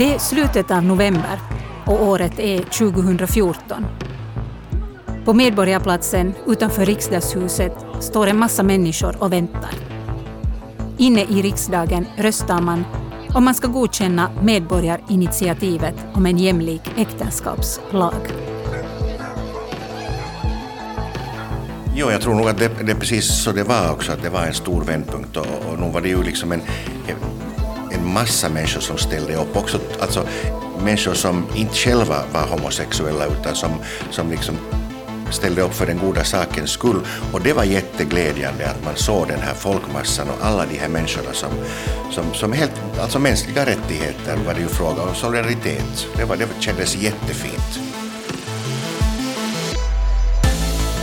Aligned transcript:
Det 0.00 0.14
är 0.14 0.18
slutet 0.18 0.70
av 0.70 0.82
november 0.82 1.40
och 1.86 2.02
året 2.02 2.38
är 2.38 2.58
2014. 2.58 3.86
På 5.24 5.34
Medborgarplatsen 5.34 6.34
utanför 6.46 6.86
riksdagshuset 6.86 7.72
står 8.00 8.26
en 8.26 8.38
massa 8.38 8.62
människor 8.62 9.16
och 9.22 9.32
väntar. 9.32 9.70
Inne 10.98 11.20
i 11.20 11.42
riksdagen 11.42 12.06
röstar 12.16 12.60
man 12.60 12.84
om 13.34 13.44
man 13.44 13.54
ska 13.54 13.68
godkänna 13.68 14.30
medborgarinitiativet 14.42 15.94
om 16.14 16.26
en 16.26 16.38
jämlik 16.38 16.82
äktenskapslag. 16.96 18.32
Jo, 21.94 22.10
jag 22.10 22.20
tror 22.20 22.34
nog 22.34 22.48
att 22.48 22.58
det, 22.58 22.70
det 22.86 22.92
är 22.92 22.96
precis 22.96 23.42
så 23.44 23.52
det 23.52 23.64
var 23.64 23.92
också, 23.92 24.12
att 24.12 24.22
det 24.22 24.30
var 24.30 24.46
en 24.46 24.54
stor 24.54 24.84
vändpunkt 24.84 25.36
och, 25.36 25.46
och 25.72 25.78
nog 25.78 25.92
var 25.92 26.00
det 26.00 26.08
ju 26.08 26.22
liksom 26.22 26.52
en, 26.52 26.60
en 27.06 27.39
massa 28.10 28.48
människor 28.48 28.80
som 28.80 28.98
ställde 28.98 29.34
upp 29.34 29.56
också, 29.56 29.80
alltså 30.00 30.26
människor 30.84 31.14
som 31.14 31.46
inte 31.54 31.74
själva 31.74 32.22
var 32.32 32.46
homosexuella 32.46 33.26
utan 33.26 33.54
som, 33.54 33.70
som 34.10 34.30
liksom 34.30 34.56
ställde 35.30 35.62
upp 35.62 35.74
för 35.74 35.86
den 35.86 35.98
goda 35.98 36.24
sakens 36.24 36.70
skull. 36.70 37.00
Och 37.32 37.40
det 37.40 37.52
var 37.52 37.64
jätteglädjande 37.64 38.70
att 38.70 38.84
man 38.84 38.96
såg 38.96 39.28
den 39.28 39.40
här 39.40 39.54
folkmassan 39.54 40.30
och 40.30 40.46
alla 40.46 40.66
de 40.66 40.78
här 40.78 40.88
människorna 40.88 41.32
som, 41.32 41.50
som, 42.10 42.34
som 42.34 42.52
helt, 42.52 42.72
alltså 43.00 43.18
mänskliga 43.18 43.66
rättigheter 43.66 44.36
var 44.46 44.54
det 44.54 44.60
ju 44.60 44.68
fråga 44.68 45.02
om, 45.02 45.14
solidaritet. 45.14 46.06
Det, 46.16 46.24
var, 46.24 46.36
det 46.36 46.48
kändes 46.58 46.96
jättefint. 46.96 47.80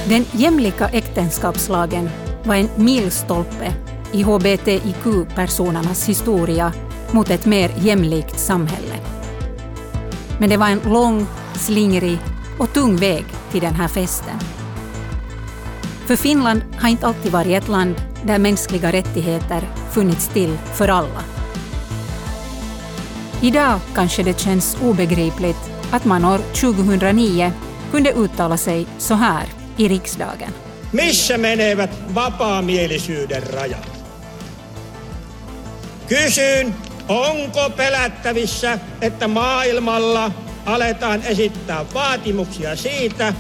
Den 0.10 0.26
jämlika 0.32 0.90
äktenskapslagen 0.90 2.10
var 2.44 2.56
en 2.56 2.70
milstolpe 2.76 3.74
i 4.12 4.24
hbtIQ-personernas 4.24 6.10
historia 6.10 6.74
mot 7.12 7.30
ett 7.30 7.46
mer 7.46 7.72
jämlikt 7.78 8.40
samhälle. 8.40 8.96
Men 10.40 10.50
det 10.50 10.58
var 10.58 10.68
en 10.68 10.82
lång, 10.86 11.28
slingrig 11.56 12.18
och 12.60 12.74
tung 12.74 12.96
väg 12.96 13.26
till 13.52 13.62
den 13.62 13.76
här 13.76 13.88
festen. 13.88 14.40
För 16.06 16.16
Finland 16.16 16.62
har 16.78 16.90
inte 16.90 17.08
alltid 17.08 17.32
varit 17.32 17.64
ett 17.64 17.68
land 17.68 17.96
där 18.24 18.40
mänskliga 18.40 18.92
rättigheter 18.92 19.62
funnits 19.92 20.28
till 20.28 20.58
för 20.74 20.88
alla. 20.88 21.24
Idag 23.42 23.80
kanske 23.96 24.24
det 24.24 24.40
känns 24.40 24.78
obegripligt 24.82 25.72
att 25.92 26.06
man 26.06 26.26
år 26.26 26.38
2009 26.38 27.52
kunde 27.92 28.12
uttala 28.12 28.58
sig 28.58 28.88
så 28.98 29.14
här 29.14 29.44
i 29.78 29.88
riksdagen. 29.88 30.52
Missä 30.92 31.38
menevät 31.38 31.90
vapaamielisyyden 32.10 33.42
rajat? 33.54 33.98
Kysyn, 36.10 36.74
onko 37.10 37.70
pelättävissä, 37.70 38.80
että 39.02 39.28
maailmalla 39.28 40.32
aletaan 40.66 41.22
esittää 41.24 41.86
vaatimuksia 41.94 42.76
siitä, 42.76 43.34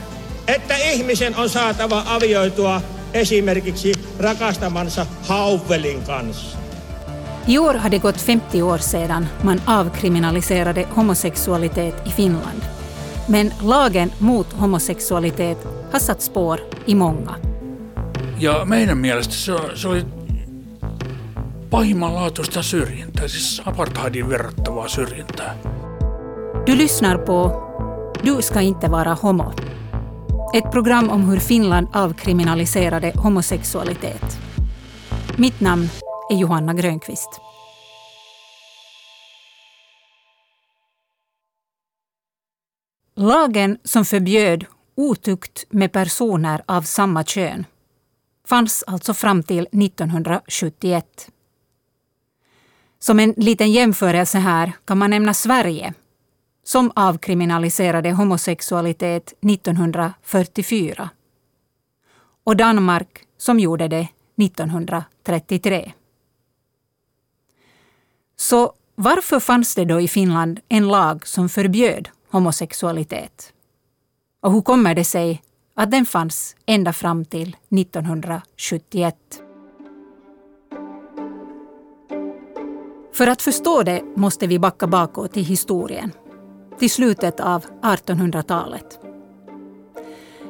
että 0.47 0.77
ihmisen 0.77 1.35
on 1.35 1.49
saatava 1.49 2.03
avioitua 2.07 2.81
esimerkiksi 3.13 3.91
rakastamansa 4.19 5.05
Hauvelin 5.21 6.03
kanssa. 6.03 6.57
I 7.47 7.57
år 7.57 7.73
har 7.73 7.91
det 7.91 7.99
gått 8.01 8.27
50 8.27 8.63
år 8.63 8.77
sedan 8.77 9.29
man 9.43 9.61
avkriminaliserade 9.65 10.87
homosexualitet 10.95 12.07
i 12.07 12.11
Finland. 12.11 12.61
Men 13.27 13.53
lagen 13.61 14.11
mot 14.19 14.59
homosexualitet 14.61 15.57
har 15.91 15.99
satt 15.99 16.21
spår 16.21 16.59
i 16.87 16.95
många. 16.95 17.35
Ja 18.39 18.65
meidän 18.65 18.97
mielestä 18.97 19.33
se, 19.33 19.53
se 19.75 19.87
oli 19.87 20.05
pahimmanlaatuista 21.69 22.63
syrjintää, 22.63 23.27
siis 23.27 23.61
apartheidin 23.65 24.29
verrattavaa 24.29 24.87
syrjintää. 24.87 25.57
Du 26.65 26.77
lyssnar 26.77 27.17
på 27.17 27.67
Du 28.23 28.41
ska 28.41 28.61
inte 28.61 28.91
vara 28.91 29.13
homo. 29.13 29.53
Ett 30.53 30.71
program 30.71 31.09
om 31.09 31.29
hur 31.29 31.39
Finland 31.39 31.87
avkriminaliserade 31.93 33.13
homosexualitet. 33.15 34.39
Mitt 35.37 35.61
namn 35.61 35.89
är 36.31 36.35
Johanna 36.35 36.73
Grönqvist. 36.73 37.29
Lagen 43.15 43.77
som 43.83 44.05
förbjöd 44.05 44.65
otukt 44.95 45.65
med 45.69 45.91
personer 45.91 46.61
av 46.65 46.81
samma 46.81 47.23
kön 47.23 47.65
fanns 48.47 48.83
alltså 48.87 49.13
fram 49.13 49.43
till 49.43 49.67
1971. 49.71 51.29
Som 52.99 53.19
en 53.19 53.33
liten 53.37 53.71
jämförelse 53.71 54.37
här 54.37 54.71
kan 54.85 54.97
man 54.97 55.09
nämna 55.09 55.33
Sverige 55.33 55.93
som 56.63 56.91
avkriminaliserade 56.95 58.11
homosexualitet 58.11 59.33
1944 59.41 61.09
och 62.43 62.57
Danmark 62.57 63.23
som 63.37 63.59
gjorde 63.59 63.87
det 63.87 64.07
1933. 64.41 65.91
Så 68.35 68.73
varför 68.95 69.39
fanns 69.39 69.75
det 69.75 69.85
då 69.85 70.01
i 70.01 70.07
Finland 70.07 70.59
en 70.69 70.87
lag 70.87 71.27
som 71.27 71.49
förbjöd 71.49 72.09
homosexualitet? 72.31 73.53
Och 74.41 74.51
hur 74.51 74.61
kommer 74.61 74.95
det 74.95 75.05
sig 75.05 75.41
att 75.75 75.91
den 75.91 76.05
fanns 76.05 76.55
ända 76.65 76.93
fram 76.93 77.25
till 77.25 77.55
1971? 77.69 79.46
För 83.17 83.27
att 83.27 83.41
förstå 83.41 83.83
det 83.83 84.01
måste 84.15 84.47
vi 84.47 84.59
backa 84.59 84.87
bakåt 84.87 85.37
i 85.37 85.41
historien, 85.41 86.11
till 86.79 86.89
slutet 86.89 87.39
av 87.39 87.65
1800-talet. 87.81 88.99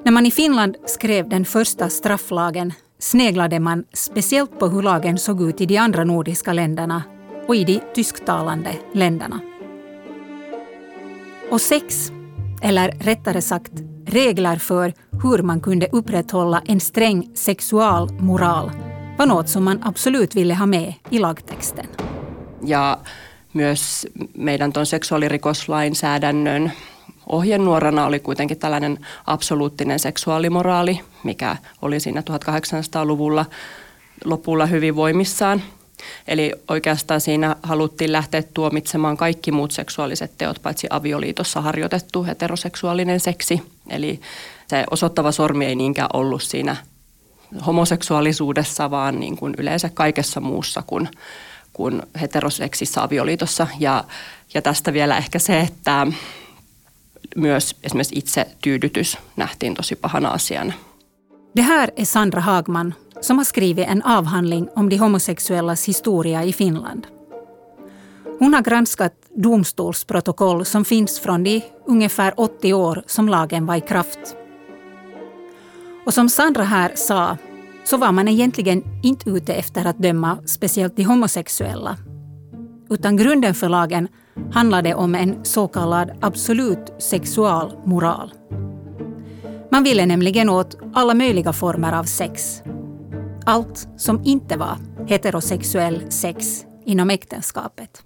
När 0.03 0.11
man 0.11 0.25
i 0.25 0.31
Finland 0.31 0.75
skrev 0.85 1.29
den 1.29 1.45
första 1.45 1.89
strafflagen 1.89 2.73
sneglade 2.99 3.59
man 3.59 3.83
speciellt 3.93 4.59
på 4.59 4.67
hur 4.67 4.81
lagen 4.81 5.17
såg 5.17 5.41
ut 5.41 5.61
i 5.61 5.65
de 5.65 5.77
andra 5.77 6.03
nordiska 6.03 6.53
länderna 6.53 7.03
och 7.47 7.55
i 7.55 7.63
de 7.63 7.79
tysktalande 7.95 8.71
länderna. 8.93 9.39
Och 11.51 11.61
sex, 11.61 12.11
eller 12.61 12.91
rättare 12.91 13.41
sagt 13.41 13.73
regler 14.05 14.55
för 14.55 14.93
hur 15.23 15.43
man 15.43 15.61
kunde 15.61 15.87
upprätthålla 15.91 16.61
en 16.65 16.79
sträng 16.79 17.31
sexualmoral 17.35 18.71
var 19.17 19.25
något 19.25 19.49
som 19.49 19.63
man 19.63 19.79
absolut 19.83 20.35
ville 20.35 20.53
ha 20.53 20.65
med 20.65 20.93
i 21.09 21.19
lagtexten. 21.19 21.85
Ja 22.65 22.97
myös 23.53 24.07
meidän 24.37 24.73
tuon 24.73 24.85
seksuaalirikoslainsäädännön 24.85 26.71
ohjenuorana 27.29 28.05
oli 28.05 28.19
kuitenkin 28.19 28.59
tällainen 28.59 28.99
absoluuttinen 29.27 29.99
seksuaalimoraali, 29.99 30.99
mikä 31.23 31.55
oli 31.81 31.99
siinä 31.99 32.21
1800-luvulla 32.21 33.45
lopulla 34.25 34.65
hyvin 34.65 34.95
voimissaan. 34.95 35.61
Eli 36.27 36.53
oikeastaan 36.67 37.21
siinä 37.21 37.55
haluttiin 37.63 38.11
lähteä 38.11 38.43
tuomitsemaan 38.53 39.17
kaikki 39.17 39.51
muut 39.51 39.71
seksuaaliset 39.71 40.31
teot, 40.37 40.61
paitsi 40.61 40.87
avioliitossa 40.89 41.61
harjoitettu 41.61 42.23
heteroseksuaalinen 42.23 43.19
seksi. 43.19 43.61
Eli 43.89 44.19
se 44.67 44.83
osoittava 44.91 45.31
sormi 45.31 45.65
ei 45.65 45.75
niinkään 45.75 46.09
ollut 46.13 46.41
siinä 46.41 46.75
homoseksuaalisuudessa, 47.65 48.91
vaan 48.91 49.19
niin 49.19 49.37
kuin 49.37 49.53
yleensä 49.57 49.89
kaikessa 49.93 50.39
muussa 50.39 50.83
kuin, 50.87 51.09
kuin 51.77 52.01
heteroseksissä 52.21 53.03
avioliitossa. 53.03 53.67
Ja, 53.79 54.03
ja 54.53 54.61
tästä 54.61 54.93
vielä 54.93 55.17
ehkä 55.17 55.39
se, 55.39 55.59
että 55.59 56.07
myös 57.35 57.75
esimerkiksi 57.83 58.17
itse 58.17 58.47
tyydytys 58.61 59.17
nähtiin 59.35 59.73
tosi 59.73 59.95
pahana 59.95 60.29
asiana. 60.29 60.73
Det 61.55 61.63
här 61.63 61.91
är 61.95 62.05
Sandra 62.05 62.41
Hagman 62.41 62.95
som 63.21 63.37
har 63.37 63.45
skrivit 63.45 63.87
en 63.87 64.05
avhandling 64.05 64.69
om 64.75 64.89
de 64.89 64.97
homosexuellas 64.97 65.87
historia 65.87 66.43
i 66.43 66.53
Finland. 66.53 67.07
Hon 68.39 68.53
har 68.53 68.61
granskat 68.61 69.13
domstolsprotokoll 69.35 70.65
som 70.65 70.85
finns 70.85 71.19
från 71.19 71.43
de 71.43 71.61
ungefär 71.85 72.33
80 72.37 72.73
år 72.73 73.03
som 73.07 73.29
lagen 73.29 73.65
var 73.65 73.75
i 73.75 73.81
kraft. 73.81 74.35
Och 76.05 76.13
som 76.13 76.29
Sandra 76.29 76.63
här 76.63 76.95
sa 76.95 77.37
så 77.89 77.97
var 77.97 78.11
man 78.11 78.27
egentligen 78.27 78.83
inte 79.03 79.29
ute 79.29 79.53
efter 79.53 79.85
att 79.85 79.97
döma 79.97 80.37
speciellt 80.45 80.95
de 80.95 81.03
homosexuella. 81.03 81.97
Utan 82.89 83.17
grunden 83.17 83.53
för 83.53 83.69
lagen 83.69 84.07
handlade 84.51 84.95
om 84.95 85.15
en 85.15 85.45
så 85.45 85.67
kallad 85.67 86.11
absolut 86.21 86.93
sexualmoral. 86.99 88.33
Man 89.71 89.83
ville 89.83 90.05
nämligen 90.05 90.49
åt 90.49 90.77
alla 90.93 91.13
möjliga 91.13 91.53
former 91.53 91.93
av 91.93 92.03
sex. 92.03 92.61
Allt 93.45 93.87
som 93.97 94.21
inte 94.25 94.57
var 94.57 94.77
heterosexuell 95.07 96.11
sex 96.11 96.65
inom 96.85 97.09
äktenskapet. 97.09 98.03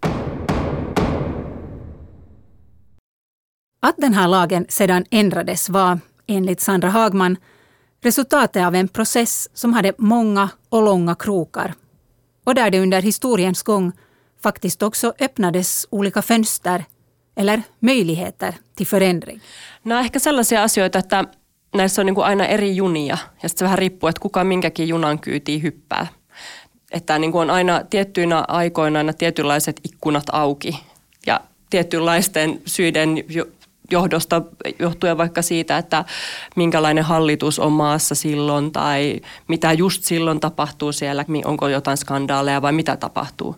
Att 3.82 3.98
den 3.98 4.14
här 4.14 4.28
lagen 4.28 4.66
sedan 4.70 5.06
ändrades 5.12 5.70
var, 5.70 6.00
enligt 6.28 6.62
Sandra 6.62 6.90
Hagman, 6.90 7.38
resultatet 8.06 8.66
av 8.66 8.76
en 8.76 8.88
process 8.88 9.50
som 9.54 9.74
hade 9.74 9.94
många 9.98 10.50
och 10.70 10.84
långa 10.84 11.16
krokar 11.16 11.74
och 12.44 12.56
där 12.56 12.72
det 12.72 12.80
under 12.80 13.02
historiens 13.02 13.64
gång 13.64 13.92
faktiskt 14.44 14.84
också 14.84 15.14
öppnades 15.20 15.88
olika 15.92 16.22
fönster 16.22 16.86
eller 17.36 17.62
möjligheter 17.80 18.54
till 18.76 18.88
förändring? 18.88 19.42
Nämä 19.84 20.00
on 20.00 20.06
ehkä 20.06 20.20
sellaisia 20.20 20.64
asioita, 20.64 21.00
että 21.00 21.26
näissä 21.76 22.02
on 22.02 22.06
niin 22.06 22.16
kuin 22.16 22.26
aina 22.26 22.46
eri 22.46 22.76
junia 22.76 23.18
ja 23.44 23.50
sitten 23.50 23.60
se 23.60 23.66
vähän 23.66 23.78
riippuu, 23.78 24.10
että 24.10 24.22
kuka 24.22 24.44
minkäkin 24.44 24.88
junan 24.88 25.20
kyytiin 25.20 25.64
hyppää. 25.64 26.08
Että 26.92 27.20
niin 27.20 27.32
kuin 27.32 27.42
on 27.42 27.50
aina 27.50 27.84
tiettyinä 27.90 28.46
aikoina 28.48 29.00
aina 29.00 29.14
tietynlaiset 29.14 29.80
ikkunat 29.84 30.24
auki 30.32 30.80
ja 31.28 31.42
tietynlaisten 31.70 32.62
syiden 32.66 33.24
johdosta 33.92 34.42
johtuen 34.80 35.18
vaikka 35.18 35.42
siitä, 35.42 35.78
että 35.78 36.06
minkälainen 36.56 37.04
hallitus 37.04 37.60
on 37.60 37.72
maassa 37.72 38.16
silloin 38.16 38.72
tai 38.72 39.22
mitä 39.48 39.74
just 39.74 40.04
silloin 40.04 40.40
tapahtuu 40.40 40.92
siellä, 40.92 41.26
onko 41.46 41.68
jotain 41.68 41.98
skandaaleja 41.98 42.62
vai 42.62 42.72
mitä 42.72 42.98
tapahtuu. 42.98 43.56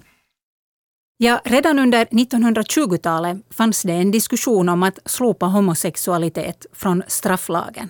Ja 1.19 1.41
redan 1.45 1.79
under 1.79 2.07
1920-talet 2.07 3.37
fanns 3.55 3.83
det 3.87 4.01
en 4.01 4.11
diskussion 4.11 4.69
om 4.69 4.83
att 4.83 4.99
slopa 5.07 5.49
homosexualitet 5.49 6.67
från 6.75 7.03
strafflagen. 7.07 7.89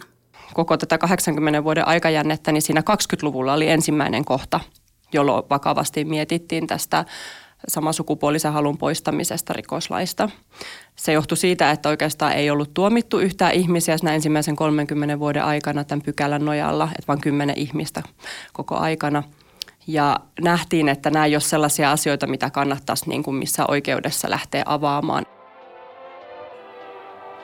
Koko 0.53 0.77
tätä 0.77 0.97
80 0.97 1.63
vuoden 1.63 1.87
aikajännettä, 1.87 2.51
niin 2.51 2.61
siinä 2.61 2.81
20-luvulla 2.81 3.53
oli 3.53 3.69
ensimmäinen 3.69 4.25
kohta, 4.25 4.59
jolloin 5.13 5.43
vakavasti 5.49 6.05
mietittiin 6.05 6.67
tästä 6.67 7.05
samasukupuolisen 7.67 8.53
halun 8.53 8.77
poistamisesta 8.77 9.53
rikoslaista. 9.53 10.29
Se 10.95 11.13
johtui 11.13 11.37
siitä, 11.37 11.71
että 11.71 11.89
oikeastaan 11.89 12.33
ei 12.33 12.49
ollut 12.49 12.73
tuomittu 12.73 13.19
yhtään 13.19 13.53
ihmisiä 13.53 13.97
siinä 13.97 14.13
ensimmäisen 14.13 14.55
30 14.55 15.19
vuoden 15.19 15.43
aikana 15.43 15.83
tämän 15.83 16.01
pykälän 16.01 16.45
nojalla, 16.45 16.85
että 16.85 17.07
vain 17.07 17.21
10 17.21 17.57
ihmistä 17.57 18.03
koko 18.53 18.75
aikana. 18.75 19.23
Ja 19.87 20.19
nähtiin, 20.41 20.89
että 20.89 21.09
nämä 21.09 21.25
ei 21.25 21.35
ole 21.35 21.41
sellaisia 21.41 21.91
asioita, 21.91 22.27
mitä 22.27 22.49
kannattaisi 22.49 23.09
niin 23.09 23.23
kuin 23.23 23.35
missä 23.35 23.65
oikeudessa 23.67 24.29
lähteä 24.29 24.63
avaamaan. 24.65 25.25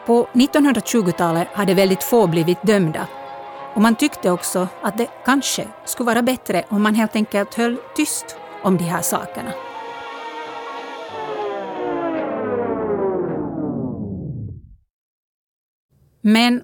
På 0.05 0.29
1920-talet 0.37 1.47
hade 1.53 1.75
väldigt 1.75 2.03
få 2.03 2.27
blivit 2.27 2.57
dömda 2.67 3.05
och 3.75 3.81
man 3.81 3.95
tyckte 3.95 4.31
också 4.31 4.67
att 4.81 4.97
det 4.97 5.07
kanske 5.25 5.67
skulle 5.85 6.07
vara 6.07 6.21
bättre 6.21 6.63
om 6.69 6.81
man 6.83 6.95
helt 6.95 7.15
enkelt 7.15 7.55
höll 7.55 7.77
tyst 7.95 8.37
om 8.63 8.77
de 8.77 8.83
här 8.83 9.01
sakerna. 9.01 9.68
Men 16.21 16.63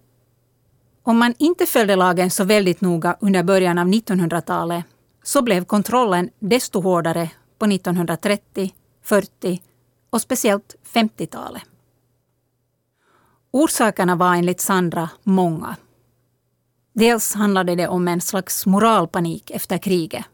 om 1.04 1.18
man 1.18 1.34
inte 1.38 1.66
följde 1.66 1.96
lagen 1.96 2.32
så 2.32 2.44
väldigt 2.44 2.82
noga 2.82 3.18
under 3.20 3.44
början 3.44 3.78
av 3.78 3.88
1900-talet 3.88 4.86
så 5.24 5.42
blev 5.42 5.66
kontrollen 5.66 6.30
desto 6.40 6.82
hårdare 6.82 7.30
på 7.58 7.66
1930, 7.66 8.74
40 9.02 9.62
och 10.10 10.22
speciellt 10.22 10.76
50-talet. 10.94 11.64
Orsakerna 13.52 14.16
var 14.16 14.36
enligt 14.36 14.62
Sandra 14.62 15.10
många. 15.24 15.76
Dels 16.94 17.34
handlade 17.34 17.76
det 17.76 17.88
om 17.88 18.08
en 18.08 18.22
slags 18.22 18.66
moralpanik 18.66 19.52
efter 19.52 19.78
kriget. 19.78 20.26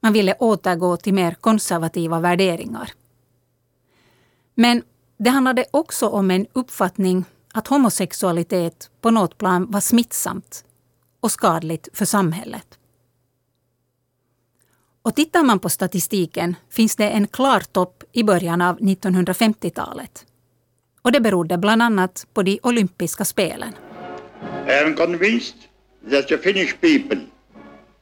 Man 0.00 0.12
ville 0.12 0.34
återgå 0.34 0.96
till 0.96 1.14
mer 1.14 1.34
konservativa 1.34 2.20
värderingar. 2.20 2.92
Men 4.54 4.82
det 5.16 5.30
handlade 5.30 5.64
också 5.70 6.08
om 6.08 6.30
en 6.30 6.46
uppfattning 6.52 7.24
att 7.58 7.68
homosexualitet 7.68 8.90
på 9.00 9.10
något 9.10 9.38
plan 9.38 9.70
var 9.70 9.80
smittsamt 9.80 10.64
och 11.20 11.32
skadligt 11.32 11.88
för 11.92 12.04
samhället. 12.04 12.78
Och 15.02 15.14
tittar 15.14 15.42
man 15.42 15.58
på 15.58 15.68
statistiken 15.68 16.56
finns 16.70 16.96
det 16.96 17.10
en 17.10 17.26
klar 17.26 17.60
topp 17.60 18.04
i 18.12 18.24
början 18.24 18.62
av 18.62 18.78
1950-talet. 18.78 20.26
Och 21.02 21.12
det 21.12 21.20
berodde 21.20 21.58
bland 21.58 21.82
annat 21.82 22.26
på 22.34 22.42
de 22.42 22.60
olympiska 22.62 23.24
spelen. 23.24 23.72
I 24.68 24.84
am 24.84 24.94
convinced 24.94 25.56
that 26.10 26.28
the 26.28 26.38
Finnish 26.38 26.80
people, 26.80 27.20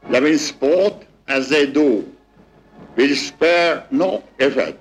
loving 0.09 0.39
sport 0.39 1.05
as 1.27 1.49
they 1.49 1.67
do, 1.67 2.03
will 2.95 3.17
spare 3.17 3.83
no 3.91 4.23
effort 4.39 4.77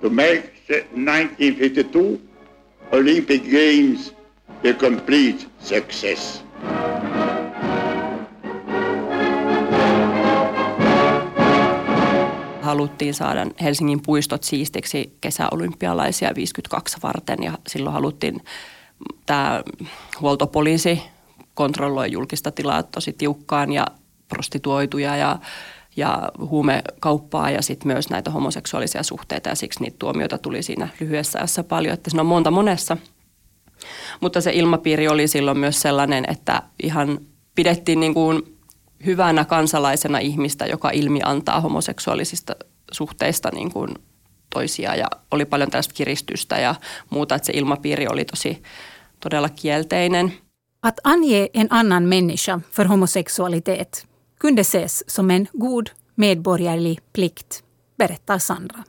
to 0.00 0.10
make 0.10 0.42
the 0.66 0.78
1952 0.78 2.18
Olympic 2.94 3.42
Games 3.42 4.14
a 4.70 4.72
complete 4.78 5.46
success. 5.58 6.44
haluttiin 12.62 13.14
saada 13.14 13.46
Helsingin 13.62 14.02
puistot 14.02 14.44
siistiksi 14.44 15.16
kesäolympialaisia 15.20 16.34
52 16.34 16.96
varten 17.02 17.42
ja 17.42 17.58
silloin 17.66 17.94
haluttiin 17.94 18.40
tämä 19.26 19.62
huoltopoliisi 20.20 21.02
kontrolloi 21.54 22.12
julkista 22.12 22.50
tilaa 22.50 22.82
tosi 22.82 23.12
tiukkaan 23.12 23.72
ja 23.72 23.86
prostituoituja 24.28 25.16
ja, 25.16 25.38
ja 25.96 26.30
huumekauppaa 26.38 27.50
ja 27.50 27.62
sitten 27.62 27.88
myös 27.88 28.10
näitä 28.10 28.30
homoseksuaalisia 28.30 29.02
suhteita 29.02 29.48
ja 29.48 29.54
siksi 29.54 29.80
niitä 29.82 29.96
tuomioita 29.98 30.38
tuli 30.38 30.62
siinä 30.62 30.88
lyhyessä 31.00 31.38
ajassa 31.38 31.64
paljon, 31.64 31.94
että 31.94 32.10
siinä 32.10 32.20
on 32.20 32.26
monta 32.26 32.50
monessa. 32.50 32.96
Mutta 34.20 34.40
se 34.40 34.52
ilmapiiri 34.52 35.08
oli 35.08 35.28
silloin 35.28 35.58
myös 35.58 35.82
sellainen, 35.82 36.24
että 36.28 36.62
ihan 36.82 37.18
pidettiin 37.54 38.00
niin 38.00 38.14
kuin 38.14 38.58
hyvänä 39.06 39.44
kansalaisena 39.44 40.18
ihmistä, 40.18 40.66
joka 40.66 40.90
ilmi 40.90 41.20
antaa 41.24 41.60
homoseksuaalisista 41.60 42.56
suhteista 42.92 43.50
niin 43.54 43.72
kuin 43.72 43.94
toisia 44.54 44.94
ja 44.94 45.06
oli 45.30 45.44
paljon 45.44 45.70
tällaista 45.70 45.94
kiristystä 45.94 46.58
ja 46.58 46.74
muuta, 47.10 47.34
että 47.34 47.46
se 47.46 47.52
ilmapiiri 47.52 48.06
oli 48.08 48.24
tosi 48.24 48.62
todella 49.20 49.48
kielteinen. 49.48 50.32
Att 50.82 51.00
ange 51.04 51.50
en 51.54 51.66
annan 51.70 52.02
människa 52.02 52.60
för 52.70 52.88
homosexualitet 52.88 54.06
kunde 54.38 54.60
ses 54.60 55.10
som 55.10 55.30
en 55.30 55.46
god 55.52 55.90
medborgerlig 56.14 57.00
plikt, 57.12 57.62
berättar 57.96 58.38
Sandra. 58.38 58.84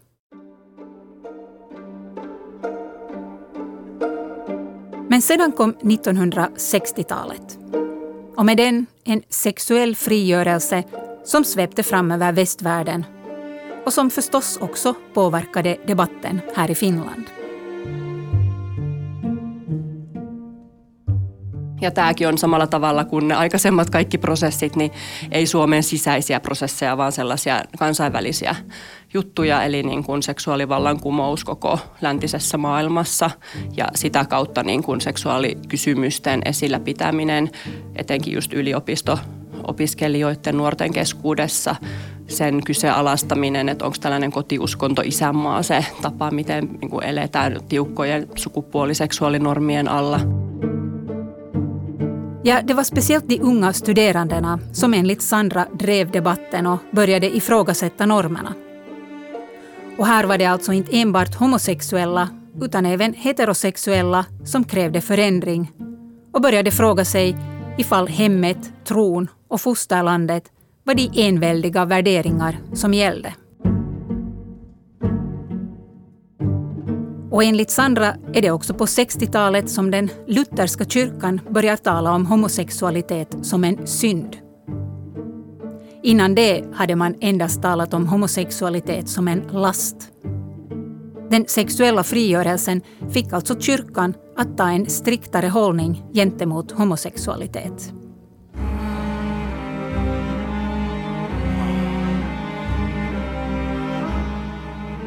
Men 5.10 5.22
sedan 5.22 5.52
kom 5.52 5.74
1960-talet 5.74 7.60
och 8.36 8.46
med 8.46 8.58
den 8.58 8.86
en 9.04 9.22
sexuell 9.30 9.96
frigörelse 9.96 10.84
som 11.24 11.44
svepte 11.44 11.84
fram 11.84 12.12
över 12.12 12.32
västvärlden 12.32 13.06
och 13.86 13.94
som 13.94 14.10
förstås 14.10 14.58
också 14.58 14.94
påverkade 15.14 15.78
debatten 15.88 16.42
här 16.56 16.72
i 16.72 16.76
Finland. 16.76 17.24
Ja 21.82 21.92
tämäkin 21.92 22.28
on 22.28 22.38
samalla 22.38 22.68
tavalla 22.68 23.04
kuin 23.06 23.28
ne 23.28 23.36
aikaisemmat 23.36 23.90
kaikki 23.90 24.18
prosessit, 24.18 24.76
niin 24.76 24.92
ei 25.32 25.46
Suomen 25.46 25.84
sisäisiä 25.84 26.40
prosesseja, 26.40 26.98
vaan 26.98 27.12
sellaisia 27.12 27.64
kansainvälisiä 27.80 28.56
juttuja, 29.14 29.64
eli 29.64 29.84
niin 29.84 30.04
kuin 30.04 30.24
seksuaalivallankumous 30.24 31.44
koko 31.44 31.80
läntisessä 32.02 32.58
maailmassa 32.58 33.30
ja 33.78 33.88
sitä 33.96 34.26
kautta 34.26 34.64
niin 34.64 34.84
kuin 34.84 35.02
seksuaalikysymysten 35.02 36.42
esillä 36.46 36.80
pitäminen, 36.80 37.50
etenkin 37.96 38.34
just 38.34 38.54
yliopisto 38.54 39.20
opiskelijoiden 39.68 40.58
nuorten 40.58 40.94
keskuudessa, 40.94 41.76
sen 42.28 42.64
kyseenalaistaminen, 42.64 43.70
että 43.70 43.86
onko 43.86 43.98
tällainen 44.02 44.32
kotiuskonto 44.32 45.02
isänmaa 45.06 45.64
se 45.64 45.86
tapa, 46.02 46.32
miten 46.32 46.70
niin 46.82 46.90
kuin 46.90 47.04
eletään 47.04 47.60
tiukkojen 47.70 48.28
sukupuoliseksuaalinormien 48.36 49.88
alla. 49.88 50.20
Ja, 52.48 52.62
det 52.62 52.74
var 52.74 52.84
speciellt 52.84 53.30
de 53.30 53.42
unga 53.42 53.74
studerandena 53.74 54.60
som 54.74 54.94
enligt 54.94 55.22
Sandra 55.22 55.66
drev 55.74 56.12
debatten 56.12 56.68
och 56.68 56.80
började 56.92 57.36
ifrågasätta 57.36 58.06
normerna. 58.06 58.54
Och 59.98 60.08
här 60.08 60.24
var 60.24 60.38
det 60.38 60.46
alltså 60.46 60.74
inte 60.74 60.98
enbart 60.98 61.36
homosexuella 61.36 62.30
utan 62.62 62.86
även 62.86 63.14
heterosexuella 63.14 64.26
som 64.44 64.64
krävde 64.64 65.02
förändring 65.02 65.72
och 66.34 66.42
började 66.42 66.72
fråga 66.72 67.06
sig 67.06 67.38
ifall 67.78 68.08
hemmet, 68.08 68.74
tron 68.84 69.28
och 69.48 69.62
fosterlandet 69.62 70.44
var 70.84 70.94
de 70.94 71.10
enväldiga 71.14 71.86
värderingar 71.86 72.58
som 72.74 72.94
gällde. 72.94 73.34
Och 77.36 77.44
enligt 77.44 77.70
Sandra 77.70 78.16
är 78.34 78.42
det 78.42 78.52
också 78.52 78.74
på 78.74 78.86
60-talet 78.86 79.70
som 79.70 79.92
den 79.92 80.10
lutherska 80.28 80.86
kyrkan 80.86 81.42
börjar 81.50 81.78
tala 81.78 82.12
om 82.12 82.26
homosexualitet 82.26 83.36
som 83.42 83.64
en 83.64 83.88
synd. 83.88 84.38
Innan 86.04 86.36
det 86.36 86.64
hade 86.74 86.96
man 86.96 87.16
endast 87.22 87.62
talat 87.62 87.94
om 87.94 88.08
homosexualitet 88.08 89.10
som 89.10 89.28
en 89.28 89.40
last. 89.52 89.96
Den 91.30 91.46
sexuella 91.48 92.04
frigörelsen 92.04 92.82
fick 93.10 93.34
alltså 93.34 93.60
kyrkan 93.60 94.14
att 94.38 94.58
ta 94.58 94.70
en 94.70 94.86
striktare 94.90 95.48
hållning 95.48 96.04
gentemot 96.14 96.72
homosexualitet. 96.72 97.94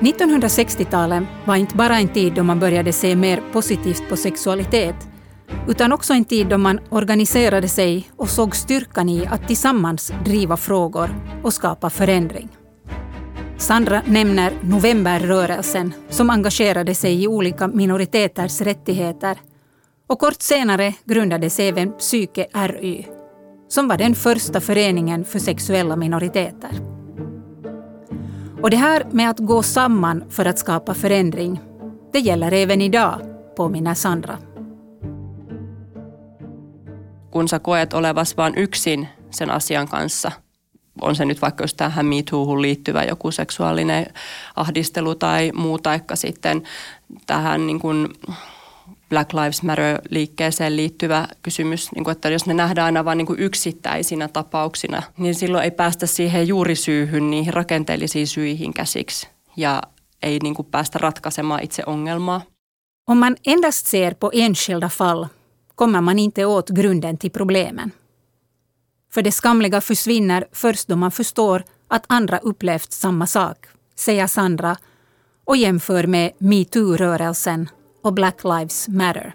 1960-talet 0.00 1.25
var 1.45 1.57
inte 1.57 1.76
bara 1.76 1.99
en 1.99 2.09
tid 2.09 2.33
då 2.35 2.43
man 2.43 2.61
började 2.61 2.93
se 2.93 3.17
mer 3.17 3.43
positivt 3.52 4.09
på 4.09 4.17
sexualitet, 4.17 5.09
utan 5.69 5.93
också 5.93 6.12
en 6.12 6.25
tid 6.25 6.47
då 6.47 6.59
man 6.59 6.81
organiserade 6.88 7.69
sig 7.69 8.11
och 8.17 8.28
såg 8.28 8.57
styrkan 8.57 9.09
i 9.09 9.26
att 9.26 9.47
tillsammans 9.47 10.12
driva 10.25 10.57
frågor 10.57 11.11
och 11.43 11.52
skapa 11.52 11.90
förändring. 11.90 12.49
Sandra 13.57 14.02
nämner 14.07 14.52
Novemberrörelsen 14.61 15.95
som 16.11 16.31
engagerade 16.31 16.95
sig 16.95 17.23
i 17.23 17.28
olika 17.28 17.69
minoriteters 17.69 18.61
rättigheter 18.61 19.38
och 20.07 20.19
kort 20.19 20.43
senare 20.43 20.95
grundades 21.05 21.59
även 21.61 21.93
Psyke 21.93 22.47
RY, 22.52 23.05
som 23.69 23.88
var 23.88 23.97
den 23.97 24.14
första 24.14 24.61
föreningen 24.61 25.25
för 25.25 25.38
sexuella 25.38 25.97
minoriteter. 25.97 26.98
Och 28.62 28.71
det 28.71 28.77
här 28.77 29.05
med 29.12 29.31
att 29.31 29.38
gå 29.38 29.62
samman 29.62 30.25
för 30.31 30.47
att 30.47 30.59
skapa 30.59 30.95
förändring, 30.95 31.61
det 32.12 32.19
gäller 32.19 32.53
även 32.53 32.81
idag, 32.81 33.21
påminner 33.57 33.95
Sandra. 33.95 34.38
Kun 37.33 37.49
sä 37.49 37.59
koet 37.59 37.95
olevas 37.95 38.37
vain 38.37 38.55
yksin 38.59 39.09
sen 39.31 39.50
asian 39.50 39.88
kanssa, 39.88 40.33
on 41.00 41.17
se 41.17 41.25
nyt 41.25 41.43
vaikka 41.43 41.65
jos 41.65 41.75
tähän 41.75 42.07
MeToohun 42.07 42.62
liittyvä 42.62 43.05
joku 43.05 43.31
seksuaalinen 43.31 44.07
ahdistelu 44.57 45.15
tai 45.15 45.53
muu, 45.55 45.79
taikka 45.79 46.17
sitten 46.17 46.62
tähän 47.27 47.67
niin 47.67 47.81
kuin 47.81 48.09
Black 49.09 49.33
Lives 49.33 49.62
Matter-liikkeeseen 49.62 50.77
liittyvä 50.77 51.29
kysymys, 51.43 51.93
niin 51.93 52.05
kuin, 52.05 52.12
että 52.12 52.29
jos 52.29 52.47
ne 52.47 52.55
nähdään 52.55 52.87
aina 52.87 53.05
vain 53.05 53.19
niin 53.19 53.38
yksittäisinä 53.38 54.29
tapauksina, 54.29 55.03
niin 55.19 55.35
silloin 55.35 55.65
ei 55.65 55.71
päästä 55.71 56.07
siihen 56.07 56.49
juurisyyhyn, 56.49 57.31
niihin 57.31 57.55
rakenteellisiin 57.55 58.27
syihin 58.27 58.75
käsiksi 58.75 59.29
ja 59.57 59.83
ei 60.23 60.38
niin 60.43 60.55
kuin 60.55 60.69
päästä 60.71 60.99
ratkaisemaan 60.99 61.62
itse 61.62 61.83
ongelmaa. 61.87 62.41
Om 63.07 63.19
man 63.19 63.37
endast 63.47 63.87
ser 63.87 64.15
på 64.15 64.31
enskilda 64.33 64.88
fall 64.88 65.25
kommer 65.75 66.00
man 66.00 66.19
inte 66.19 66.47
åt 66.47 66.71
grunden 66.71 67.19
till 67.19 67.31
problemen. 67.31 67.93
För 69.15 69.25
det 69.25 69.31
skamliga 69.31 69.81
försvinner 69.81 70.45
först 70.53 70.88
då 70.88 70.97
man 70.97 71.11
förstår 71.11 71.65
att 71.88 72.05
andra 72.09 72.38
upplevt 72.38 72.93
samma 72.93 73.27
sak, 73.27 73.67
säger 73.95 74.27
Sandra 74.27 74.77
och 75.45 75.57
jämför 75.57 76.07
med 76.07 76.33
metoo-rörelsen 76.38 77.69
och 78.09 78.15
Black 78.15 78.45
Lives 78.45 78.88
Matter. 78.88 79.35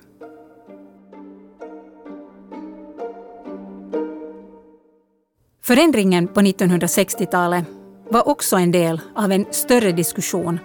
Förändringen 5.64 6.28
på 6.28 6.40
1960-talet 6.40 7.66
var 8.10 8.28
också 8.28 8.56
en 8.56 8.72
del 8.72 9.02
av 9.16 9.32
en 9.32 9.46
större 9.52 9.92
diskussion 9.92 10.60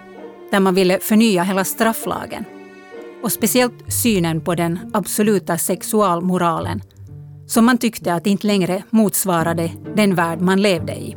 där 0.50 0.61
man 0.61 0.75
ville 0.75 0.99
förnya 0.99 1.43
hela 1.43 1.65
strafflagen 1.65 2.45
och 3.23 3.33
speciellt 3.33 3.93
synen 3.93 4.41
på 4.41 4.55
den 4.55 4.79
absoluta 4.93 5.59
sexualmoralen 5.59 6.83
som 7.47 7.65
man 7.65 7.79
tyckte 7.79 8.15
att 8.15 8.27
inte 8.27 8.47
längre 8.47 8.83
motsvarade 8.91 9.71
den 9.97 10.15
värld 10.15 10.41
man 10.41 10.62
levde 10.62 10.93
i. 10.93 11.17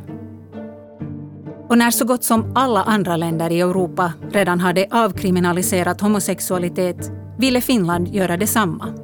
Och 1.72 1.78
när 1.78 1.90
så 1.90 2.04
gott 2.04 2.24
som 2.24 2.52
alla 2.54 2.82
andra 2.82 3.16
länder 3.16 3.52
i 3.52 3.60
Europa 3.60 4.12
redan 4.32 4.60
hade 4.60 4.86
avkriminaliserat 4.90 6.00
homosexualitet 6.00 7.12
ville 7.38 7.60
Finland 7.60 8.08
göra 8.08 8.36
detsamma. 8.36 8.94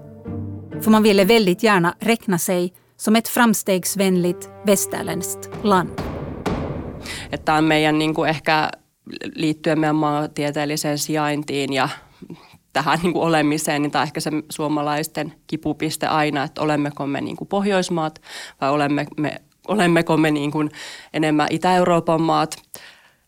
För 0.80 0.90
man 0.90 1.02
ville 1.02 1.24
väldigt 1.24 1.62
gärna 1.62 1.94
räkna 2.00 2.38
sig 2.38 2.72
som 2.96 3.16
ett 3.16 3.28
framstegsvänligt 3.28 4.50
västerländskt 4.66 5.50
land. 5.62 5.90
Että 7.30 7.54
on 7.54 7.64
meidän 7.64 7.98
niin 7.98 8.14
kuin 8.14 8.30
ehkä 8.30 8.70
liittyen 9.34 9.80
meidän 9.80 9.96
maantieteelliseen 9.96 10.98
sijaintiin 10.98 11.72
ja 11.72 11.88
tähän 12.72 12.98
niin 13.02 13.12
kuin 13.12 13.24
olemiseen, 13.24 13.82
niin 13.82 13.90
tämä 13.90 14.02
on 14.02 14.06
ehkä 14.06 14.20
se 14.20 14.30
suomalaisten 14.48 15.32
kipupiste 15.46 16.06
aina, 16.06 16.44
että 16.44 16.62
olemmeko 16.62 17.06
me 17.06 17.20
niin 17.20 17.36
kuin 17.36 17.48
Pohjoismaat 17.48 18.20
vai 18.60 18.70
olemme 18.70 19.06
me 19.16 19.40
olemmeko 19.68 20.16
me 20.16 20.30
niin 20.30 20.50
kuin 20.50 20.70
enemmän 21.12 21.48
Itä-Euroopan 21.50 22.22
maat. 22.22 22.56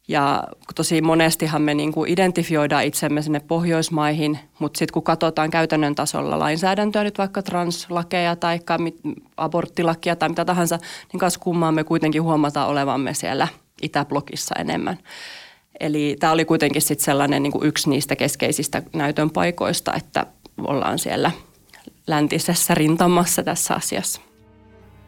Ja 0.08 0.44
tosi 0.74 1.00
monestihan 1.00 1.62
me 1.62 1.74
niin 1.74 1.92
kuin 1.92 2.10
identifioidaan 2.10 2.84
itsemme 2.84 3.22
sinne 3.22 3.40
Pohjoismaihin, 3.40 4.38
mutta 4.58 4.78
sitten 4.78 4.92
kun 4.92 5.02
katsotaan 5.02 5.50
käytännön 5.50 5.94
tasolla 5.94 6.38
lainsäädäntöä, 6.38 7.04
nyt 7.04 7.18
vaikka 7.18 7.42
translakeja 7.42 8.36
tai 8.36 8.60
aborttilakia 9.36 10.16
tai 10.16 10.28
mitä 10.28 10.44
tahansa, 10.44 10.78
niin 11.12 11.20
kas 11.20 11.38
kummaa 11.38 11.72
me 11.72 11.84
kuitenkin 11.84 12.22
huomataan 12.22 12.68
olevamme 12.68 13.14
siellä 13.14 13.48
Itäblokissa 13.82 14.54
enemmän. 14.58 14.98
Eli 15.80 16.16
tämä 16.20 16.32
oli 16.32 16.44
kuitenkin 16.44 16.82
sitten 16.82 17.04
sellainen 17.04 17.42
niin 17.42 17.52
kuin 17.52 17.66
yksi 17.66 17.90
niistä 17.90 18.16
keskeisistä 18.16 18.82
näytön 18.92 19.30
paikoista, 19.30 19.94
että 19.94 20.26
ollaan 20.58 20.98
siellä 20.98 21.30
läntisessä 22.06 22.74
rintamassa 22.74 23.42
tässä 23.42 23.74
asiassa. 23.74 24.20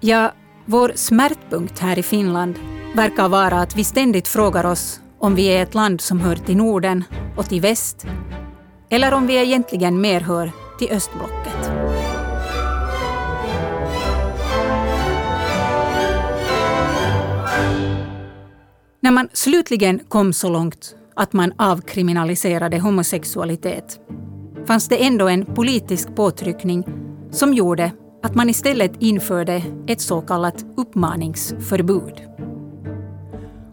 Ja 0.03 0.33
Vår 0.65 0.93
smärtpunkt 0.95 1.79
här 1.79 1.99
i 1.99 2.03
Finland 2.03 2.59
verkar 2.95 3.29
vara 3.29 3.61
att 3.61 3.77
vi 3.77 3.85
ständigt 3.85 4.29
frågar 4.29 4.67
oss 4.67 5.01
om 5.19 5.35
vi 5.35 5.47
är 5.47 5.63
ett 5.63 5.75
land 5.75 6.01
som 6.01 6.21
hör 6.21 6.37
till 6.37 6.57
Norden 6.57 7.05
och 7.37 7.49
till 7.49 7.61
väst, 7.61 8.07
eller 8.91 9.15
om 9.15 9.27
vi 9.27 9.43
egentligen 9.43 10.01
mer 10.01 10.21
hör 10.21 10.53
till 10.79 10.91
östblocket. 10.91 11.71
När 19.01 19.11
man 19.11 19.29
slutligen 19.33 20.01
kom 20.09 20.33
så 20.33 20.49
långt 20.49 20.95
att 21.17 21.33
man 21.33 21.53
avkriminaliserade 21.59 22.79
homosexualitet 22.79 24.01
fanns 24.67 24.89
det 24.89 25.05
ändå 25.05 25.29
en 25.29 25.45
politisk 25.47 26.15
påtryckning 26.15 26.85
som 27.31 27.55
gjorde 27.55 27.93
att 28.23 28.35
man 28.35 28.49
istället 28.49 28.93
införde 29.01 29.63
ett 29.87 30.01
så 30.01 30.21
kallat 30.21 30.67
uppmaningsförbud. 30.77 32.21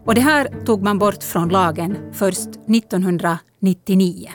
Och 0.06 0.14
det 0.14 0.20
här 0.20 0.48
tog 0.64 0.82
man 0.82 0.98
bort 0.98 1.24
från 1.24 1.48
lagen 1.48 2.12
först 2.12 2.48
1999. 2.48 4.30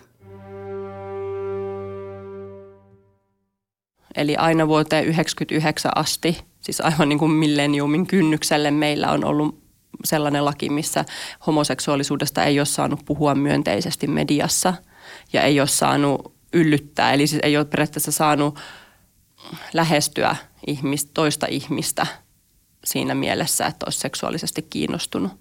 Eli 4.15 4.35
aina 4.35 4.67
vuoteen 4.67 5.03
1999 5.03 5.91
asti, 5.95 6.43
siis 6.61 6.81
aivan 6.81 7.09
niin 7.09 7.19
kuin 7.19 7.31
milleniumin 7.31 8.07
kynnykselle 8.07 8.71
meillä 8.71 9.11
on 9.11 9.23
ollut 9.23 9.59
sellainen 10.03 10.45
laki, 10.45 10.69
missä 10.69 11.05
homoseksuaalisuudesta 11.47 12.43
ei 12.43 12.59
ole 12.59 12.65
saanut 12.65 13.05
puhua 13.05 13.35
myönteisesti 13.35 14.07
mediassa 14.07 14.73
ja 15.33 15.41
ei 15.41 15.59
ole 15.59 15.67
saanut 15.67 16.33
yllyttää. 16.53 17.13
Eli 17.13 17.27
siis 17.27 17.41
ei 17.43 17.57
ole 17.57 17.65
periaatteessa 17.65 18.11
saanut 18.11 18.59
lähestyä 19.73 20.35
ihmistä, 20.67 21.11
toista 21.13 21.47
ihmistä 21.49 22.07
siinä 22.85 23.15
mielessä, 23.15 23.65
että 23.65 23.85
olisi 23.85 23.99
seksuaalisesti 23.99 24.61
kiinnostunut, 24.61 25.31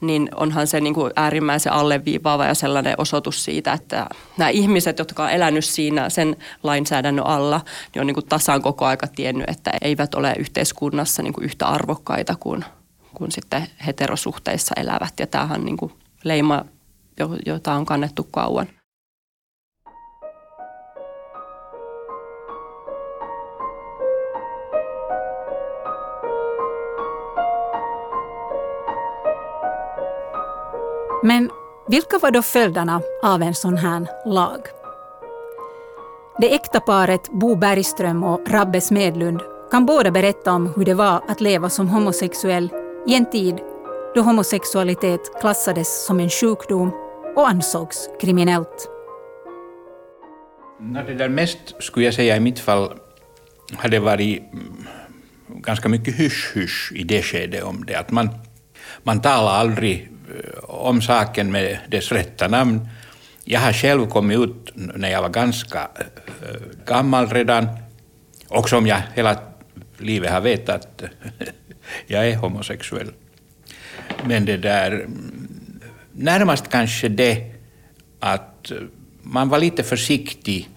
niin 0.00 0.28
onhan 0.34 0.66
se 0.66 0.80
niin 0.80 0.94
kuin 0.94 1.12
äärimmäisen 1.16 1.72
alleviivaava 1.72 2.44
ja 2.44 2.54
sellainen 2.54 2.94
osoitus 2.98 3.44
siitä, 3.44 3.72
että 3.72 4.06
nämä 4.36 4.48
ihmiset, 4.48 4.98
jotka 4.98 5.24
on 5.24 5.30
elänyt 5.30 5.64
siinä 5.64 6.10
sen 6.10 6.36
lainsäädännön 6.62 7.26
alla, 7.26 7.60
niin 7.94 8.00
on 8.00 8.06
niin 8.06 8.14
kuin 8.14 8.26
tasan 8.26 8.62
koko 8.62 8.84
aika 8.84 9.06
tiennyt, 9.06 9.50
että 9.50 9.70
eivät 9.80 10.14
ole 10.14 10.34
yhteiskunnassa 10.38 11.22
niin 11.22 11.32
kuin 11.32 11.44
yhtä 11.44 11.66
arvokkaita 11.66 12.34
kuin, 12.40 12.64
kuin 13.14 13.32
sitten 13.32 13.66
heterosuhteissa 13.86 14.74
elävät. 14.76 15.14
Ja 15.20 15.26
tämähän 15.26 15.60
on 15.60 15.64
niin 15.64 15.76
kuin 15.76 15.92
leima, 16.24 16.64
jota 17.46 17.72
on 17.72 17.86
kannettu 17.86 18.24
kauan. 18.30 18.66
Men 31.26 31.50
vilka 31.88 32.18
var 32.18 32.30
då 32.30 32.42
följderna 32.42 33.00
av 33.22 33.42
en 33.42 33.54
sån 33.54 33.76
här 33.76 34.06
lag? 34.26 34.60
Det 36.38 36.54
äkta 36.54 36.80
paret 36.80 37.30
Bo 37.30 37.56
Bergström 37.56 38.24
och 38.24 38.50
Rabbe 38.50 38.80
Smedlund 38.80 39.40
kan 39.70 39.86
båda 39.86 40.10
berätta 40.10 40.52
om 40.52 40.72
hur 40.76 40.84
det 40.84 40.94
var 40.94 41.22
att 41.28 41.40
leva 41.40 41.70
som 41.70 41.88
homosexuell 41.88 42.70
i 43.06 43.14
en 43.14 43.30
tid 43.30 43.54
då 44.14 44.22
homosexualitet 44.22 45.40
klassades 45.40 46.06
som 46.06 46.20
en 46.20 46.30
sjukdom 46.30 46.90
och 47.36 47.48
ansågs 47.48 48.08
kriminellt. 48.20 48.88
det 51.06 51.14
där 51.14 51.28
mest, 51.28 51.82
skulle 51.82 52.06
jag 52.06 52.14
säga 52.14 52.36
i 52.36 52.40
mitt 52.40 52.58
fall, 52.58 52.94
hade 53.76 53.98
varit 53.98 54.38
mm, 54.52 54.86
ganska 55.48 55.88
mycket 55.88 56.14
hysch-hysch 56.14 56.92
i 56.94 57.04
det 57.04 57.22
skedet 57.22 57.64
om 57.64 57.84
det. 57.86 57.94
Att 57.94 58.10
man, 58.10 58.28
man 59.02 59.22
talar 59.22 59.52
aldrig 59.52 60.15
om 60.62 61.02
saken 61.02 61.52
med 61.52 61.78
dess 61.88 62.12
rätta 62.12 62.48
namn. 62.48 62.88
Jag 63.44 63.60
har 63.60 63.72
själv 63.72 64.06
kommit 64.06 64.38
ut 64.38 64.72
när 64.74 65.10
jag 65.10 65.22
var 65.22 65.28
ganska 65.28 65.88
eh, 65.98 66.56
gammal 66.86 67.28
redan 67.28 67.68
och 68.48 68.68
som 68.68 68.86
jag 68.86 69.02
hela 69.14 69.38
livet 69.98 70.30
har 70.30 70.40
vetat 70.40 71.02
jag 72.06 72.28
är 72.28 72.36
homosexuell. 72.36 73.12
Men 74.24 74.44
det 74.44 74.56
där, 74.56 75.08
närmast 76.12 76.68
kanske 76.68 77.08
det 77.08 77.52
att 78.20 78.72
man 79.22 79.48
var 79.48 79.58
lite 79.58 79.82
försiktig 79.82 80.68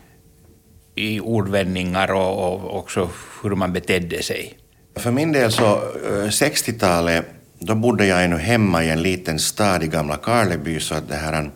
i 0.96 1.20
ordvändningar 1.20 2.12
och, 2.12 2.46
och 2.46 2.78
också 2.78 3.10
hur 3.44 3.56
man 3.56 3.74
betedde 3.74 4.24
sig. 4.24 4.58
För 4.96 5.12
min 5.12 5.32
del 5.32 5.52
så, 5.52 5.66
eh, 5.66 6.28
60-talet, 6.28 7.26
då 7.60 7.76
bodde 7.76 8.06
jag 8.06 8.24
ännu 8.24 8.38
hemma 8.38 8.84
i 8.84 8.90
en 8.90 9.02
liten 9.02 9.40
stad 9.40 9.84
i 9.84 9.88
gamla 9.88 10.18
Karleby, 10.18 10.80
så 10.80 10.96
att 10.96 11.10
det 11.10 11.16
här, 11.16 11.52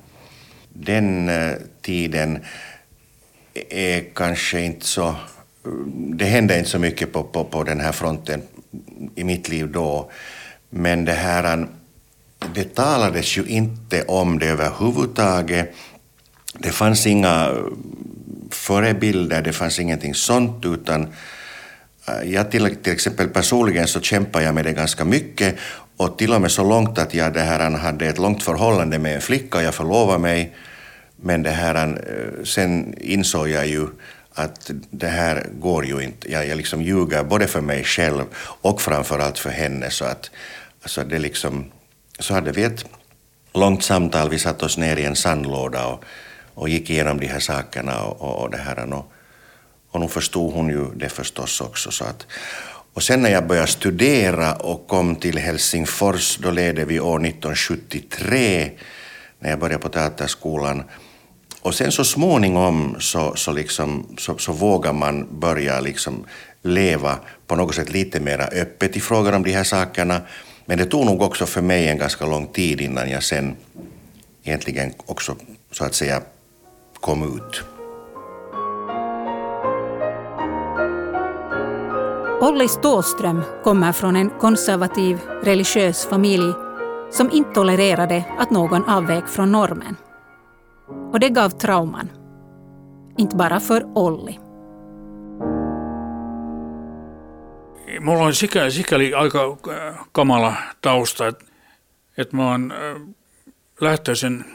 den 0.74 1.30
eh, 1.30 1.54
tiden 1.82 2.40
är 3.70 4.04
kanske 4.16 4.62
inte 4.62 4.86
så... 4.86 5.16
Det 5.94 6.26
hände 6.26 6.58
inte 6.58 6.70
så 6.70 6.80
mycket 6.80 7.14
på, 7.14 7.24
på, 7.24 7.44
på 7.44 7.64
den 7.64 7.80
här 7.80 7.92
fronten 7.92 8.42
i 9.16 9.24
mitt 9.24 9.50
liv 9.50 9.72
då. 9.72 10.12
Men 10.70 11.06
det 11.06 11.14
här, 11.14 11.68
det 12.54 12.76
talades 12.76 13.38
ju 13.38 13.46
inte 13.46 14.04
om 14.04 14.40
det 14.40 14.48
överhuvudtaget. 14.48 15.74
Det 16.54 16.72
fanns 16.72 17.08
inga 17.08 17.46
eh, 17.46 17.56
förebilder, 18.52 19.42
det 19.42 19.54
fanns 19.54 19.80
ingenting 19.80 20.14
sånt, 20.14 20.66
utan 20.66 21.08
eh, 22.08 22.32
jag 22.32 22.52
till, 22.52 22.76
till 22.76 22.94
exempel 22.94 23.28
personligen 23.28 23.88
så 23.88 24.02
kämpade 24.02 24.46
jag 24.46 24.56
med 24.56 24.66
det 24.66 24.74
ganska 24.74 25.06
mycket 25.06 25.56
och 25.98 26.18
till 26.18 26.34
och 26.34 26.42
med 26.42 26.52
så 26.52 26.64
långt 26.64 26.98
att 26.98 27.14
jag 27.14 27.34
det 27.34 27.42
här, 27.42 27.72
hade 27.72 28.06
ett 28.06 28.18
långt 28.18 28.44
förhållande 28.44 29.00
med 29.00 29.16
en 29.16 29.22
flicka 29.22 29.58
och 29.58 29.64
jag 29.64 29.74
förlovade 29.74 30.20
mig. 30.20 30.56
Men 31.16 31.44
det 31.44 31.50
här, 31.50 31.76
eh, 31.76 32.44
sen 32.44 32.96
insåg 32.98 33.50
jag 33.50 33.68
ju 33.68 33.88
att 34.34 34.72
det 34.90 35.08
här 35.08 35.48
går 35.60 35.86
ju 35.86 36.02
inte. 36.02 36.32
Jag, 36.32 36.48
jag 36.48 36.58
liksom 36.58 36.82
ljuger 36.82 37.24
både 37.24 37.48
för 37.48 37.62
mig 37.62 37.84
själv 37.84 38.24
och 38.62 38.82
framförallt 38.82 39.40
för 39.40 39.50
henne. 39.50 39.90
Så 39.90 40.06
att 40.06 40.32
alltså 40.82 41.04
det 41.04 41.20
liksom, 41.20 41.72
så 42.20 42.34
hade 42.34 42.52
vi 42.52 42.64
ett 42.64 42.86
långt 43.54 43.84
samtal. 43.84 44.30
Vi 44.30 44.40
satte 44.40 44.66
oss 44.66 44.78
ner 44.78 44.98
i 44.98 45.06
en 45.06 45.16
sandlåda 45.16 45.88
och, 45.88 46.04
och 46.54 46.70
gick 46.70 46.90
igenom 46.90 47.20
de 47.20 47.28
här 47.28 47.40
sakerna 47.40 48.02
och, 48.02 48.22
och, 48.22 48.44
och 48.44 48.52
det 48.52 48.58
här. 48.58 48.94
Och, 48.94 49.12
och 49.92 50.00
nu 50.00 50.08
förstod 50.08 50.54
hon 50.54 50.70
ju 50.70 50.86
det 50.96 51.10
förstås 51.10 51.62
också. 51.62 51.92
Så 51.92 52.06
att, 52.06 52.28
och 52.94 53.04
sen 53.04 53.22
när 53.22 53.30
jag 53.30 53.48
började 53.48 53.68
studera 53.68 54.56
och 54.56 54.88
kom 54.88 55.16
till 55.16 55.38
Helsingfors, 55.38 56.38
då 56.38 56.52
ledde 56.52 56.86
vi 56.86 57.00
år 57.00 57.26
1973, 57.26 58.72
när 59.40 59.50
jag 59.50 59.60
började 59.60 59.84
på 59.84 59.90
teaterskolan. 59.90 60.84
Och 61.62 61.76
sen 61.76 61.92
så 61.92 62.04
småningom 62.04 62.96
så, 63.00 63.36
så, 63.36 63.52
liksom, 63.52 64.16
så, 64.18 64.38
så 64.38 64.52
vågar 64.52 64.94
man 64.94 65.40
börja 65.40 65.80
liksom 65.80 66.26
leva 66.62 67.20
på 67.48 67.56
något 67.56 67.76
sätt 67.76 67.90
lite 67.90 68.20
mer 68.20 68.50
öppet 68.54 68.98
i 68.98 69.00
frågan 69.00 69.34
om 69.34 69.44
de 69.44 69.52
här 69.52 69.64
sakerna. 69.64 70.22
Men 70.66 70.78
det 70.78 70.86
tog 70.86 71.06
nog 71.06 71.22
också 71.22 71.46
för 71.46 71.62
mig 71.62 71.88
en 71.88 71.98
ganska 71.98 72.26
lång 72.26 72.48
tid 72.48 72.82
innan 72.82 73.10
jag 73.10 73.24
sen 73.24 73.56
egentligen 74.44 74.94
också 75.06 75.36
så 75.72 75.86
att 75.86 75.96
säga 75.96 76.22
kom 76.94 77.38
ut. 77.38 77.73
Olli 82.54 82.68
Ståström 82.68 83.44
kommer 83.64 83.92
från 83.92 84.16
en 84.16 84.30
konservativ 84.30 85.20
religiös 85.44 86.08
familj 86.08 86.54
som 87.12 87.32
inte 87.32 87.54
tolererade 87.54 88.26
att 88.38 88.52
någon 88.52 88.90
avvek 88.90 89.28
från 89.28 89.52
normen. 89.52 89.96
Och 91.12 91.20
det 91.20 91.30
gav 91.30 91.50
trauman. 91.50 92.10
Inte 93.18 93.36
bara 93.36 93.60
för 93.60 93.84
Olli. 93.96 94.40
Mulla 98.00 98.24
on 98.24 98.34
sikäli, 98.34 98.72
sikäli 98.72 99.14
aika 99.14 99.44
äh, 99.44 99.96
kamala 100.12 100.54
tausta, 100.82 101.28
että, 101.28 101.46
että 102.18 102.36
mä 102.36 102.52
oon 102.52 102.72
äh, 102.72 103.02
lähtöisin 103.82 104.46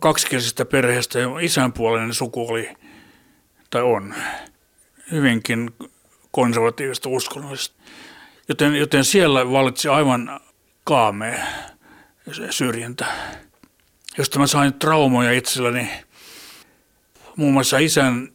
kaksikielisestä 0.00 0.64
perheestä 0.64 1.18
ja 1.18 1.38
isänpuolinen 1.40 2.14
suku 2.14 2.48
oli, 2.48 2.70
tai 3.70 3.82
on, 3.82 4.14
hyvinkin 5.10 5.70
konservatiivista 6.32 7.08
uskonnollista. 7.08 7.82
Joten, 8.48 8.76
joten 8.76 9.04
siellä 9.04 9.50
valitsi 9.50 9.88
aivan 9.88 10.40
kaamea 10.84 11.46
syrjintä 12.50 13.06
josta 14.18 14.38
mä 14.38 14.46
sain 14.46 14.74
traumoja 14.74 15.32
itselläni. 15.32 15.90
Muun 17.36 17.52
muassa 17.52 17.78
isän 17.78 18.28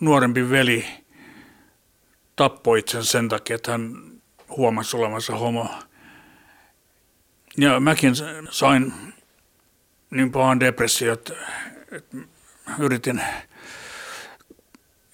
nuorempi 0.00 0.50
veli 0.50 0.86
tappoi 2.36 2.78
itsen 2.78 3.04
sen 3.04 3.28
takia, 3.28 3.56
että 3.56 3.72
hän 3.72 4.12
huomasi 4.48 4.96
olevansa 4.96 5.36
homo. 5.36 5.70
Ja 7.56 7.80
mäkin 7.80 8.12
sain 8.50 8.92
niin 10.10 10.32
pahan 10.32 10.60
depressio, 10.60 11.12
että, 11.12 11.34
että 11.92 12.16
yritin 12.78 13.22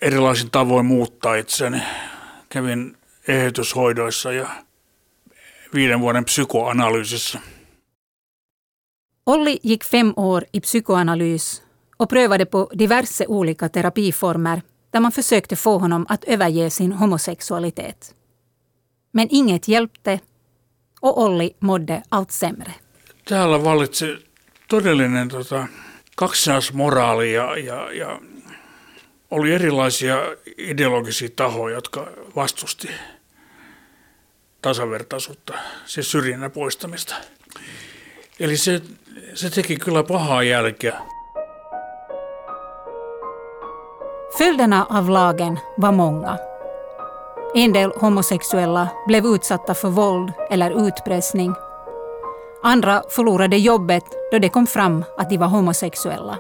erilaisin 0.01 0.51
tavoin 0.51 0.87
muuttaa 0.87 1.35
itseni. 1.35 1.83
Kävin 2.57 2.97
eheytyshoidoissa 3.29 4.33
ja 4.33 4.49
viiden 5.75 6.01
vuoden 6.01 6.25
psykoanalyysissä– 6.25 7.41
Olli 9.27 9.61
gick 9.63 9.85
fem 9.85 10.13
år 10.17 10.45
i 10.53 10.61
psykoanalys 10.61 11.63
och 11.97 12.09
prövade 12.09 12.47
på 12.47 12.71
diverse 12.79 13.27
olika 13.29 13.69
terapiformer 13.69 14.63
där 14.91 15.01
man 15.01 15.13
försökte 15.13 15.57
få 15.57 15.79
honom 15.79 16.07
att 16.09 16.25
överge 16.25 16.71
sin 16.71 16.93
homosexualitet. 16.93 18.15
Men 19.13 19.29
inget 19.31 19.69
hjälpte 19.69 20.21
och 21.01 21.23
Olli 21.23 21.57
mådde 21.59 22.03
allt 22.09 22.33
sämre. 22.33 22.75
Täällä 23.25 23.59
vallitsi 23.59 24.17
todellinen 24.69 25.29
tota, 25.29 25.69
kaksinaismoraali 26.15 27.33
ja, 27.33 27.57
ja, 27.59 27.93
ja 27.93 28.21
oli 29.31 29.55
erilaisia 29.55 30.17
ideologisia 30.59 31.29
tahoja, 31.37 31.75
jotka 31.75 32.09
vastusti 32.37 32.89
tasavertaisuutta, 34.63 35.55
siis 35.87 36.11
syrjinnän 36.11 36.51
poistamista. 36.51 37.15
Eli 38.41 38.57
se 38.57 38.83
se 39.35 39.51
teki 39.51 39.77
kyllä 39.77 40.03
pahaa 40.03 40.43
jälkeä. 40.43 40.99
Följderna 44.39 44.87
av 44.91 45.09
lagen 45.09 45.61
var 45.81 45.93
många. 45.93 46.39
En 47.55 47.75
del 47.75 47.93
homosexuella 48.01 48.89
blev 49.07 49.25
utsatta 49.25 49.75
för 49.75 49.91
våld 49.91 50.33
eller 50.51 50.87
utpressning. 50.87 51.55
Andra 52.63 53.03
förlorade 53.09 53.57
jobbet 53.57 54.05
då 54.33 54.39
det 54.39 54.49
kom 54.49 54.67
fram 54.67 55.05
att 55.17 55.31
de 55.31 55.39
var 55.39 55.49
homosexuella. 55.49 56.39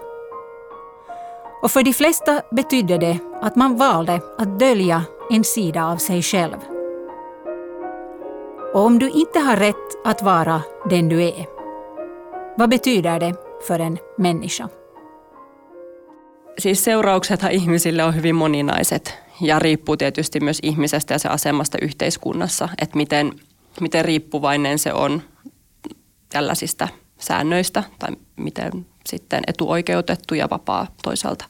Och 1.66 1.72
för 1.72 1.82
de 1.82 1.92
flesta 1.92 2.42
betydde 2.50 2.98
det 2.98 3.18
att 3.42 3.56
man 3.56 3.76
valde 3.76 4.20
att 4.38 4.58
dölja 4.58 5.02
en 5.30 5.44
sida 5.44 5.86
av 5.86 5.96
sig 5.96 6.22
själv. 6.22 6.56
Och 8.74 8.80
om 8.80 8.98
du 8.98 9.10
inte 9.10 9.38
har 9.38 9.56
rätt 9.56 10.04
att 10.04 10.22
vara 10.22 10.62
den 10.90 11.08
du 11.08 11.22
är, 11.22 11.46
vad 12.56 12.70
betyder 12.70 13.20
det 13.20 13.34
för 13.66 13.78
en 13.78 13.98
människa? 14.18 14.68
Siis 16.58 16.84
seurauksethan 16.84 17.52
ihmisille 17.52 18.04
on 18.04 18.14
hyvin 18.14 18.34
moninaiset 18.34 19.14
ja 19.40 19.58
riippuu 19.58 19.96
tietysti 19.96 20.40
myös 20.40 20.60
ihmisestä 20.62 21.14
ja 21.14 21.18
se 21.18 21.28
asemasta 21.28 21.78
yhteiskunnassa, 21.82 22.68
että 22.78 22.96
miten, 22.96 23.32
miten 23.80 24.04
riippuvainen 24.04 24.78
se 24.78 24.92
on 24.92 25.22
tällaisista 26.28 26.88
säännöistä 27.18 27.84
tai 27.98 28.10
miten 28.36 28.86
sitten 29.06 29.42
etuoikeutettu 29.46 30.34
ja 30.34 30.50
vapaa 30.50 30.86
toisaalta 31.02 31.44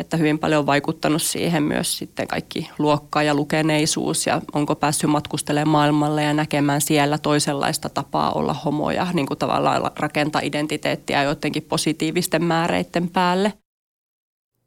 että 0.00 0.16
hyvin 0.16 0.38
paljon 0.38 0.58
on 0.58 0.66
vaikuttanut 0.66 1.22
siihen 1.22 1.62
myös 1.62 1.98
sitten 1.98 2.28
kaikki 2.28 2.70
luokka 2.78 3.22
ja 3.22 3.34
lukeneisuus 3.34 4.26
ja 4.26 4.42
onko 4.52 4.74
päässyt 4.74 5.10
matkustelemaan 5.10 5.70
maailmalle 5.70 6.22
ja 6.22 6.34
näkemään 6.34 6.80
siellä 6.80 7.18
toisenlaista 7.18 7.88
tapaa 7.88 8.32
olla 8.32 8.54
homoja, 8.54 9.06
niin 9.12 9.26
kuin 9.26 9.38
tavallaan 9.38 9.90
rakentaa 9.96 10.42
identiteettiä 10.44 11.22
jotenkin 11.22 11.62
positiivisten 11.62 12.44
määreiden 12.44 13.08
päälle. 13.08 13.52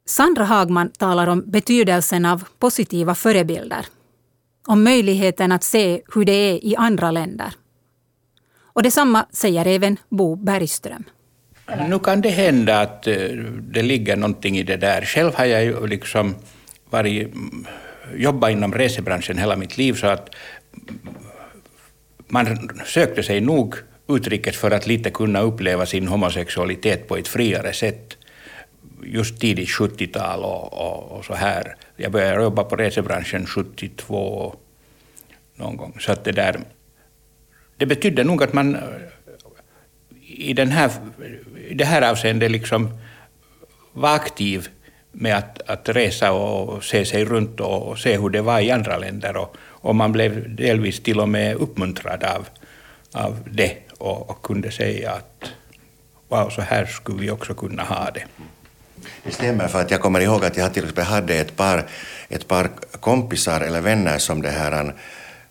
Sandra 0.07 0.45
Hagman 0.45 0.89
talar 0.99 1.29
om 1.29 1.43
betydelsen 1.51 2.25
av 2.25 2.41
positiva 2.59 3.13
förebilder, 3.13 3.83
om 4.67 4.79
möjligheten 4.79 5.51
att 5.51 5.63
se 5.63 6.01
hur 6.15 6.25
det 6.25 6.51
är 6.51 6.59
i 6.63 6.75
andra 6.77 7.13
länder. 7.13 7.51
Och 8.75 8.83
detsamma 8.83 9.25
säger 9.31 9.67
även 9.67 9.99
Bo 10.09 10.35
Bergström. 10.35 11.03
Nu 11.67 11.99
kan 11.99 12.21
det 12.21 12.29
hända 12.29 12.81
att 12.81 13.07
eh, 13.07 13.15
det 13.61 13.81
ligger 13.81 14.15
någonting 14.15 14.57
i 14.57 14.63
det 14.63 14.77
där. 14.77 15.01
Själv 15.05 15.35
har 15.35 15.45
jag 15.45 15.63
ju 15.63 15.87
liksom 15.87 16.35
varit, 16.89 17.33
mm, 17.33 17.67
jobbat 18.15 18.51
inom 18.51 18.73
resebranschen 18.73 19.37
hela 19.37 19.55
mitt 19.55 19.77
liv 19.77 19.93
så 19.93 20.07
att 20.07 20.35
man 22.27 22.69
sökte 22.85 23.23
sig 23.23 23.41
nog 23.41 23.75
utrikes 24.09 24.57
för 24.57 24.71
att 24.71 24.87
lite 24.87 25.09
kunna 25.09 25.39
uppleva 25.39 25.85
sin 25.85 26.07
homosexualitet 26.07 27.07
på 27.07 27.17
ett 27.17 27.27
friare 27.27 27.73
sätt. 27.73 28.17
Just 29.03 29.39
tidigt 29.39 29.69
70-tal 29.69 30.43
och, 30.43 30.73
och, 30.73 31.17
och, 31.17 31.25
så 31.25 31.33
här. 31.33 31.75
Jag 31.95 32.11
började 32.11 32.43
jobba 32.43 32.63
på 32.63 32.75
resebranschen 32.75 33.45
72 33.45 34.55
någon 35.55 35.77
gång. 35.77 35.97
Så 35.99 36.11
att 36.11 36.23
det 36.23 36.31
där, 36.31 36.59
det 37.77 37.85
betydde 37.85 38.23
nog 38.23 38.43
att 38.43 38.53
man 38.53 38.75
eh, 38.75 38.81
i, 40.37 40.53
den 40.53 40.69
här, 40.69 40.91
i 41.73 41.75
det 41.75 41.85
här 41.85 42.01
avseendet 42.01 42.51
liksom 42.51 42.89
var 43.93 44.15
aktiv 44.15 44.67
med 45.11 45.37
att, 45.37 45.61
att 45.69 45.89
resa 45.89 46.31
och 46.31 46.83
se 46.83 47.05
sig 47.05 47.25
runt 47.25 47.59
och 47.59 47.99
se 47.99 48.17
hur 48.17 48.29
det 48.29 48.41
var 48.41 48.59
i 48.59 48.71
andra 48.71 48.97
länder. 48.97 49.37
Och, 49.37 49.55
och 49.59 49.95
man 49.95 50.11
blev 50.11 50.55
delvis 50.55 51.03
till 51.03 51.19
och 51.19 51.29
med 51.29 51.55
uppmuntrad 51.55 52.23
av, 52.23 52.47
av 53.11 53.37
det 53.51 53.77
och, 53.97 54.29
och 54.29 54.41
kunde 54.41 54.71
säga 54.71 55.11
att 55.11 55.49
wow, 56.27 56.49
så 56.49 56.61
här 56.61 56.85
skulle 56.85 57.21
vi 57.21 57.31
också 57.31 57.53
kunna 57.53 57.83
ha 57.83 58.11
det. 58.13 58.25
Det 59.23 59.31
stämmer, 59.31 59.67
för 59.67 59.81
att 59.81 59.91
jag 59.91 60.01
kommer 60.01 60.19
ihåg 60.19 60.45
att 60.45 60.57
jag 60.57 60.73
till 60.73 60.83
exempel 60.83 61.03
hade 61.03 61.35
ett 61.35 61.55
par, 61.55 61.85
ett 62.29 62.47
par 62.47 62.69
kompisar 62.99 63.61
eller 63.61 63.81
vänner 63.81 64.17
som, 64.17 64.41
det 64.41 64.51
här, 64.51 64.93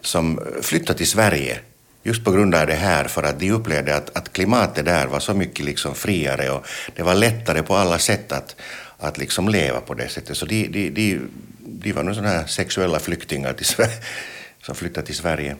som 0.01 0.41
flyttade 0.63 0.99
till 0.99 1.11
Sverige 1.11 1.59
just 2.03 2.25
på 2.25 2.31
grund 2.31 2.55
av 2.55 2.67
det 2.67 2.75
här, 2.75 3.05
för 3.05 3.23
att 3.23 3.41
de 3.41 3.51
upplevde 3.51 3.97
att, 3.97 4.17
att 4.17 4.33
klimatet 4.33 4.85
där 4.85 5.07
var 5.07 5.21
så 5.21 5.35
mycket 5.35 5.65
liksom 5.65 5.95
friare 5.95 6.51
och 6.51 6.67
det 6.97 7.03
var 7.03 7.15
lättare 7.15 7.63
på 7.63 7.77
alla 7.77 7.99
sätt 7.99 8.33
att, 8.33 8.57
att 8.99 9.19
liksom 9.19 9.49
leva 9.49 9.81
på 9.81 9.95
det 9.95 10.09
sättet. 10.09 10.37
Så 10.37 10.47
de, 10.47 10.69
de, 10.69 10.91
de, 10.91 11.21
de 11.59 11.93
var 11.93 12.03
nog 12.03 12.15
sådana 12.15 12.33
här 12.33 12.47
sexuella 12.47 12.99
flyktingar 12.99 13.53
till 13.53 13.67
Sverige, 13.67 13.93
som 14.63 14.75
flyttade 14.75 15.07
till 15.07 15.17
Sverige. 15.17 15.57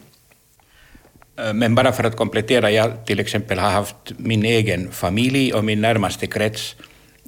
Eh, 1.39 1.53
men 1.53 1.75
bara 1.75 1.91
för 1.91 2.03
att 2.03 2.17
komplettera, 2.17 2.71
jag 2.71 3.05
till 3.05 3.19
exempel 3.19 3.59
har 3.59 3.71
haft 3.71 4.13
min 4.17 4.45
egen 4.45 4.91
familj 4.91 5.53
och 5.53 5.65
min 5.65 5.81
närmaste 5.81 6.27
krets 6.27 6.75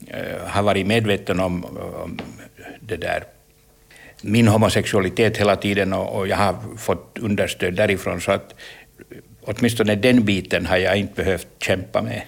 eh, 0.08 0.47
har 0.47 0.63
varit 0.63 0.88
medveten 0.88 1.39
om, 1.39 1.65
om 1.65 2.19
det 2.82 2.97
där 2.97 3.23
min 4.21 4.47
homosexualitet 4.47 5.38
hela 5.38 5.56
tiden 5.56 5.93
och, 5.93 6.19
och, 6.19 6.28
jag 6.28 6.38
har 6.38 6.78
fått 6.78 7.17
understöd 7.21 7.73
därifrån 7.73 8.21
så 8.21 8.32
att 8.32 8.56
åtminstone 9.41 9.95
den 9.95 10.25
biten 10.25 10.65
har 10.65 10.77
jag 10.77 10.97
inte 10.97 11.13
behövt 11.13 11.47
kämpa 11.60 12.01
med. 12.01 12.21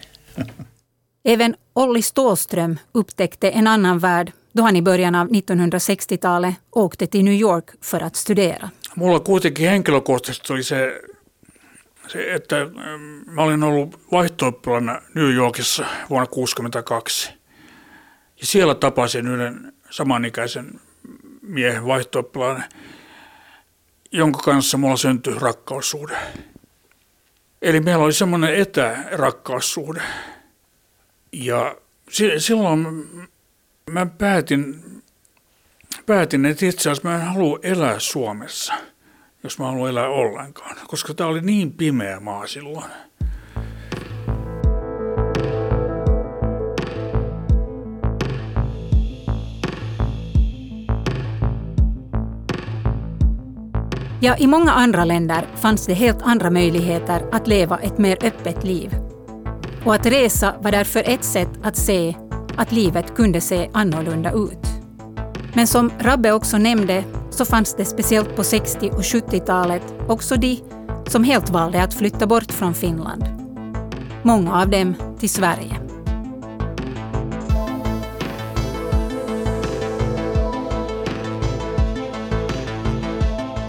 Även 1.23 1.56
Olli 1.73 2.01
Stålström 2.01 2.77
upptäckte 2.91 3.49
en 3.49 3.67
annan 3.67 3.99
värld 3.99 4.32
då 4.51 4.63
han 4.63 4.75
i 4.75 4.82
början 4.82 5.15
av 5.15 5.27
1960-talet 5.27 6.56
åkte 6.71 7.08
till 7.08 7.25
New 7.25 7.34
York 7.34 7.65
för 7.82 8.03
att 8.03 8.15
studera. 8.15 8.69
Mulla 8.95 9.19
kuitenkin 9.19 9.69
henkilökohtaisesti 9.69 10.53
oli 10.53 10.63
se, 10.63 11.01
se 12.08 12.34
että 12.36 12.62
ähm, 12.62 12.71
mä 13.25 13.43
olin 13.43 13.63
ollut 13.63 13.99
vaihto 14.12 14.62
New 15.15 15.34
Yorkissa 15.34 15.86
vuonna 16.10 16.25
1962. 16.25 17.34
Ja 18.39 18.45
siellä 18.45 18.75
tapasin 18.75 19.27
yhden 19.27 19.73
samanikäisen 19.89 20.80
miehen 21.41 21.86
vaihto 21.86 22.32
jonka 24.12 24.39
kanssa 24.39 24.77
mulla 24.77 24.97
syntyi 24.97 25.34
rakkaussuhde. 25.39 26.17
Eli 27.61 27.79
meillä 27.79 28.03
oli 28.03 28.13
semmoinen 28.13 28.55
etärakkaussuhde. 28.55 30.01
Ja 31.31 31.77
silloin 32.37 33.09
mä 33.89 34.05
päätin, 34.05 34.83
päätin, 36.05 36.45
että 36.45 36.65
itse 36.65 36.89
asiassa 36.89 37.09
mä 37.09 37.15
en 37.15 37.21
halua 37.21 37.59
elää 37.63 37.99
Suomessa, 37.99 38.73
jos 39.43 39.59
mä 39.59 39.65
haluan 39.65 39.89
elää 39.89 40.07
ollenkaan, 40.07 40.75
koska 40.87 41.13
tämä 41.13 41.29
oli 41.29 41.41
niin 41.41 41.73
pimeä 41.73 42.19
maa 42.19 42.47
silloin. 42.47 42.91
Ja, 54.19 54.38
i 54.38 54.47
många 54.47 54.71
andra 54.71 55.06
länder 55.06 55.47
fanns 55.56 55.86
det 55.86 55.93
helt 55.93 56.21
andra 56.21 56.49
möjligheter 56.49 57.25
att 57.32 57.47
leva 57.47 57.77
ett 57.77 57.97
mer 57.97 58.17
öppet 58.23 58.63
liv. 58.63 58.95
Och 59.86 59.95
att 59.95 60.06
resa 60.06 60.53
var 60.62 60.71
därför 60.71 61.03
ett 61.06 61.23
sätt 61.23 61.49
att 61.63 61.75
se 61.75 62.15
att 62.58 62.71
livet 62.71 63.15
kunde 63.15 63.41
se 63.41 63.69
annorlunda 63.73 64.32
ut. 64.32 64.67
Men 65.53 65.67
som 65.67 65.91
Rabbe 65.99 66.32
också 66.32 66.58
nämnde 66.58 67.03
så 67.30 67.45
fanns 67.45 67.75
det 67.75 67.86
speciellt 67.86 68.36
på 68.36 68.43
60 68.43 68.89
och 68.89 69.01
70-talet 69.01 69.93
också 70.08 70.36
de 70.36 70.63
som 71.08 71.23
helt 71.23 71.49
valde 71.49 71.84
att 71.84 71.93
flytta 71.93 72.27
bort 72.27 72.51
från 72.51 72.73
Finland. 72.73 73.25
Många 74.23 74.62
av 74.62 74.69
dem 74.69 74.95
till 75.19 75.30
Sverige. 75.30 75.87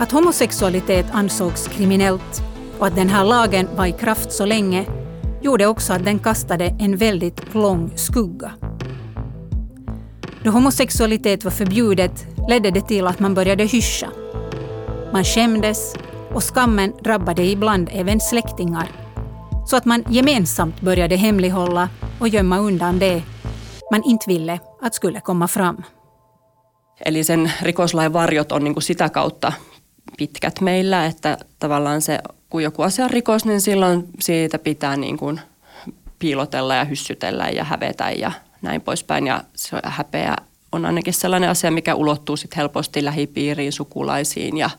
Att 0.01 0.13
homosexualitet 0.13 1.07
ansågs 1.13 1.69
kriminellt 1.69 2.43
och 2.79 2.87
att 2.87 2.97
den 2.97 3.09
här 3.09 3.25
lagen 3.25 3.69
var 3.77 3.87
i 3.87 3.93
kraft 3.93 4.33
så 4.33 4.45
länge 4.47 4.87
gjorde 5.43 5.67
också 5.67 5.93
att 5.93 6.05
den 6.05 6.19
kastade 6.19 6.77
en 6.79 6.97
väldigt 6.97 7.55
lång 7.55 7.93
skugga. 7.97 8.53
Då 10.45 10.51
homosexualitet 10.51 11.45
var 11.45 11.51
förbjudet 11.51 12.27
ledde 12.49 12.71
det 12.71 12.81
till 12.81 13.07
att 13.07 13.21
man 13.21 13.35
började 13.35 13.65
hyscha. 13.65 14.09
Man 15.13 15.25
skämdes 15.25 15.95
och 16.35 16.43
skammen 16.43 16.93
drabbade 17.05 17.45
ibland 17.45 17.89
även 17.93 18.21
släktingar 18.21 18.91
så 19.67 19.77
att 19.77 19.85
man 19.85 20.05
gemensamt 20.09 20.81
började 20.81 21.17
hemlighålla 21.17 21.89
och 22.21 22.29
gömma 22.29 22.59
undan 22.59 22.99
det 22.99 23.23
man 23.93 24.03
inte 24.05 24.31
ville 24.31 24.59
att 24.83 24.95
skulle 24.95 25.21
komma 25.21 25.49
fram. 25.49 25.83
Eli 27.01 27.25
sen 27.25 27.49
rikoslain 27.63 28.13
varjot 28.13 28.53
on 28.53 28.65
niin 28.65 28.75
kuin 28.75 28.83
sitä 28.83 29.09
kautta 29.09 29.53
pitkät 30.19 30.61
meillä, 30.61 31.07
että 31.07 31.39
tavallaan 31.59 32.03
se, 32.03 32.19
kun 32.51 32.63
joku 32.63 32.83
asia 32.83 33.05
on 33.05 33.11
rikos, 33.11 33.45
niin 33.45 33.61
silloin 33.61 34.05
siitä 34.21 34.59
pitää 34.59 34.97
niin 34.97 35.17
kuin 35.17 35.41
piilotella 36.19 36.75
ja 36.75 36.85
hyssytellä 36.85 37.49
ja 37.49 37.65
hävetä 37.65 38.11
ja 38.11 38.33
näin 38.63 38.81
poispäin. 38.81 39.27
Ja 39.27 39.45
se 39.55 39.77
häpeä 39.85 40.37
on 40.73 40.87
ainakin 40.87 41.15
sellainen 41.15 41.51
asia, 41.51 41.71
mikä 41.71 41.95
ulottuu 41.95 42.37
sit 42.37 42.57
helposti 42.57 43.05
lähipiiriin, 43.05 43.73
sukulaisiin 43.73 44.57
ja 44.57 44.71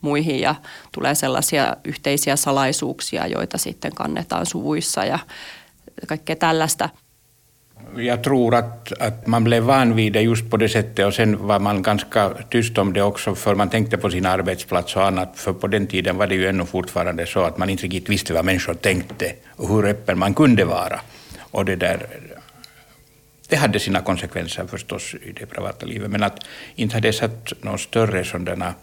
muihin 0.00 0.40
ja 0.40 0.54
tulee 0.92 1.14
sellaisia 1.14 1.76
yhteisiä 1.84 2.36
salaisuuksia, 2.36 3.26
joita 3.26 3.58
sitten 3.58 3.94
kannetaan 3.94 4.46
suvuissa 4.46 5.04
ja 5.04 5.18
kaikkea 6.08 6.36
tällaista– 6.36 6.88
jag 7.96 8.24
tror 8.24 8.54
att, 8.54 8.92
att 8.92 9.26
man 9.26 9.44
blev 9.44 9.62
van 9.62 9.96
vid 9.96 10.12
det 10.12 10.20
just 10.20 10.50
på 10.50 10.56
det 10.56 10.68
sättet 10.68 11.06
och 11.06 11.14
sen 11.14 11.46
var 11.46 11.58
man 11.58 11.82
ganska 11.82 12.30
tyst 12.50 12.78
om 12.78 12.92
det 12.92 13.02
också 13.02 13.34
för 13.34 13.54
man 13.54 13.70
tänkte 13.70 13.98
på 13.98 14.10
sin 14.10 14.26
arbetsplats 14.26 14.96
och 14.96 15.06
annat. 15.06 15.32
För 15.34 15.52
på 15.52 15.66
den 15.66 15.86
tiden 15.86 16.16
var 16.16 16.26
det 16.26 16.34
ju 16.34 16.46
ännu 16.46 16.66
fortfarande 16.66 17.26
så 17.26 17.40
att 17.40 17.58
man 17.58 17.70
inte 17.70 17.82
riktigt 17.82 18.08
visste 18.08 18.34
vad 18.34 18.44
människor 18.44 18.74
tänkte 18.74 19.32
och 19.48 19.68
hur 19.68 19.86
öppen 19.86 20.18
man 20.18 20.34
kunde 20.34 20.64
vara. 20.64 21.00
Och 21.40 21.64
det 21.64 21.76
där 21.76 22.06
det 23.48 23.56
hade 23.56 23.80
sina 23.80 24.00
konsekvenser 24.00 24.66
förstås 24.66 25.14
i 25.14 25.32
det 25.32 25.46
privata 25.46 25.86
livet, 25.86 26.10
men 26.10 26.22
att 26.22 26.38
inte 26.74 26.96
hade 26.96 27.12
satt 27.12 27.52
några 27.60 27.78
större 27.78 28.24
sådana 28.24 28.74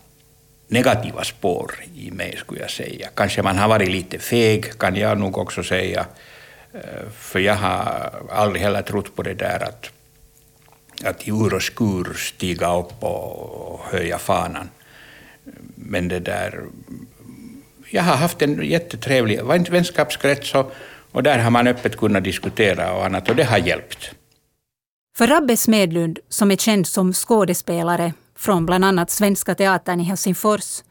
negativa 0.67 1.23
spår 1.23 1.71
i 1.95 2.12
mig, 2.12 2.38
skulle 2.38 2.62
jag 2.62 2.69
säga. 2.69 3.09
Kanske 3.15 3.41
man 3.41 3.57
har 3.57 3.67
varit 3.67 3.89
lite 3.89 4.19
feg, 4.19 4.79
kan 4.79 4.95
jag 4.95 5.17
nog 5.17 5.38
också 5.38 5.63
säga. 5.63 6.05
För 7.12 7.39
jag 7.39 7.55
har 7.55 8.12
aldrig 8.32 8.62
heller 8.62 8.82
trott 8.82 9.15
på 9.15 9.23
det 9.23 9.34
där 9.34 9.63
att, 9.63 9.91
att 11.05 11.27
i 11.27 11.32
ur 11.32 11.53
och 11.53 11.63
skur 11.63 12.13
stiga 12.13 12.77
upp 12.77 13.03
och 13.03 13.79
höja 13.79 14.17
fanan. 14.17 14.69
Men 15.75 16.08
det 16.08 16.19
där... 16.19 16.65
Jag 17.91 18.03
har 18.03 18.15
haft 18.15 18.41
en 18.41 18.65
jättetrevlig 18.65 19.43
vänskapskrets 19.45 20.55
och, 20.55 20.71
och 21.12 21.23
där 21.23 21.39
har 21.39 21.51
man 21.51 21.67
öppet 21.67 21.97
kunnat 21.97 22.23
diskutera 22.23 22.93
och 22.93 23.05
annat 23.05 23.29
och 23.29 23.36
det 23.36 23.43
har 23.43 23.58
hjälpt. 23.58 24.12
För 25.17 25.27
Rabbe 25.27 25.58
Smedlund, 25.58 26.19
som 26.29 26.51
är 26.51 26.55
känd 26.55 26.88
som 26.88 27.13
skådespelare 27.13 28.13
från 28.36 28.65
bland 28.65 28.86
annat 28.86 29.12
Svenska 29.12 29.55
Teatern 29.55 29.99
i 29.99 30.03
Helsingfors, 30.03 30.84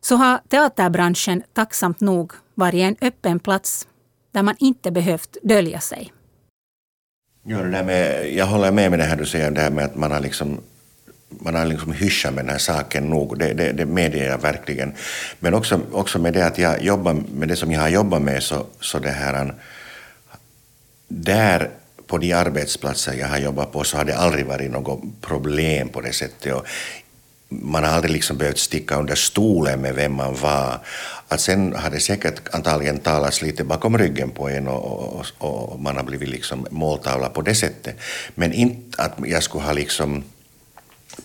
så 0.00 0.16
har 0.16 0.40
teaterbranschen 0.48 1.42
tacksamt 1.52 2.00
nog 2.00 2.32
varit 2.54 2.80
en 2.80 2.96
öppen 3.00 3.40
plats 3.40 3.86
där 4.34 4.42
man 4.42 4.54
inte 4.58 4.90
behövt 4.90 5.36
dölja 5.42 5.80
sig. 5.80 6.12
Ja, 7.46 7.58
det 7.58 7.70
där 7.70 7.84
med, 7.84 8.32
jag 8.34 8.46
håller 8.46 8.72
med 8.72 8.90
med 8.90 8.98
det 8.98 9.04
här 9.04 9.16
du 9.16 9.26
säger, 9.26 9.50
det 9.50 9.60
här 9.60 9.70
med 9.70 9.84
att 9.84 9.96
man 9.96 10.10
har 10.10 10.20
liksom 10.20 10.60
man 11.28 11.54
har 11.54 11.66
liksom 11.66 11.92
hyschat 11.92 12.34
med 12.34 12.44
den 12.44 12.50
här 12.50 12.58
saken 12.58 13.04
nog, 13.04 13.38
det, 13.38 13.52
det, 13.52 13.72
det 13.72 13.86
medger 13.86 14.30
jag 14.30 14.38
verkligen. 14.38 14.92
Men 15.40 15.54
också, 15.54 15.80
också 15.92 16.18
med 16.18 16.32
det 16.32 16.46
att 16.46 16.58
jag 16.58 16.82
jobbar 16.82 17.14
med 17.34 17.48
det 17.48 17.56
som 17.56 17.72
jag 17.72 17.80
har 17.80 17.88
jobbat 17.88 18.22
med 18.22 18.42
så, 18.42 18.66
så 18.80 18.98
det 18.98 19.10
här, 19.10 19.54
där 21.08 21.70
på 22.06 22.18
de 22.18 22.32
arbetsplatser 22.32 23.12
jag 23.12 23.28
har 23.28 23.38
jobbat 23.38 23.72
på 23.72 23.84
så 23.84 23.96
har 23.96 24.04
det 24.04 24.16
aldrig 24.16 24.46
varit 24.46 24.70
något 24.70 25.02
problem 25.20 25.88
på 25.88 26.00
det 26.00 26.12
sättet. 26.12 26.54
Och 26.54 26.66
man 27.62 27.84
har 27.84 27.90
aldrig 27.90 28.12
liksom 28.12 28.36
behövt 28.36 28.58
sticka 28.58 28.98
under 28.98 29.14
stolen 29.14 29.80
med 29.80 29.94
vem 29.94 30.12
man 30.14 30.34
var. 30.34 30.78
Att 31.28 31.40
sen 31.40 31.74
har 31.74 31.90
det 31.90 32.00
säkert 32.00 32.54
antagligen 32.54 32.98
talats 32.98 33.42
lite 33.42 33.64
bakom 33.64 33.98
ryggen 33.98 34.30
på 34.30 34.48
en 34.48 34.68
och, 34.68 35.16
och, 35.18 35.26
och 35.38 35.80
man 35.80 35.96
har 35.96 36.04
blivit 36.04 36.28
liksom 36.28 36.66
måltavla 36.70 37.28
på 37.28 37.42
det 37.42 37.54
sättet. 37.54 37.96
Men 38.34 38.52
inte 38.52 39.02
att 39.02 39.12
jag 39.26 39.42
skulle 39.42 39.64
ha 39.64 39.72
liksom 39.72 40.24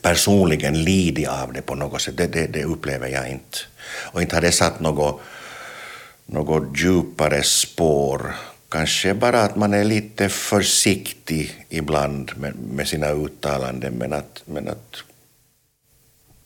personligen 0.02 0.84
lidit 0.84 1.28
av 1.28 1.54
det 1.54 1.62
på 1.62 1.76
något 1.76 2.02
sätt, 2.02 2.18
det, 2.18 2.28
det, 2.28 2.48
det 2.48 2.64
upplever 2.64 3.08
jag 3.08 3.30
inte. 3.30 3.58
Och 4.12 4.22
inte 4.22 4.36
har 4.36 4.42
det 4.42 4.52
satt 4.52 4.80
något, 4.80 5.22
något 6.26 6.80
djupare 6.80 7.44
spår 7.44 8.36
kanske 8.70 9.14
bara 9.14 9.42
att 9.42 9.56
man 9.56 9.74
är 9.74 9.84
lite 9.84 10.30
försiktig 10.30 11.66
ibland 11.70 12.32
med, 12.38 12.56
med 12.56 12.88
sina 12.88 13.12
uttalanden. 13.12 13.94
Men 13.94 14.14
att, 14.14 14.42
men 14.46 14.68
att... 14.68 15.04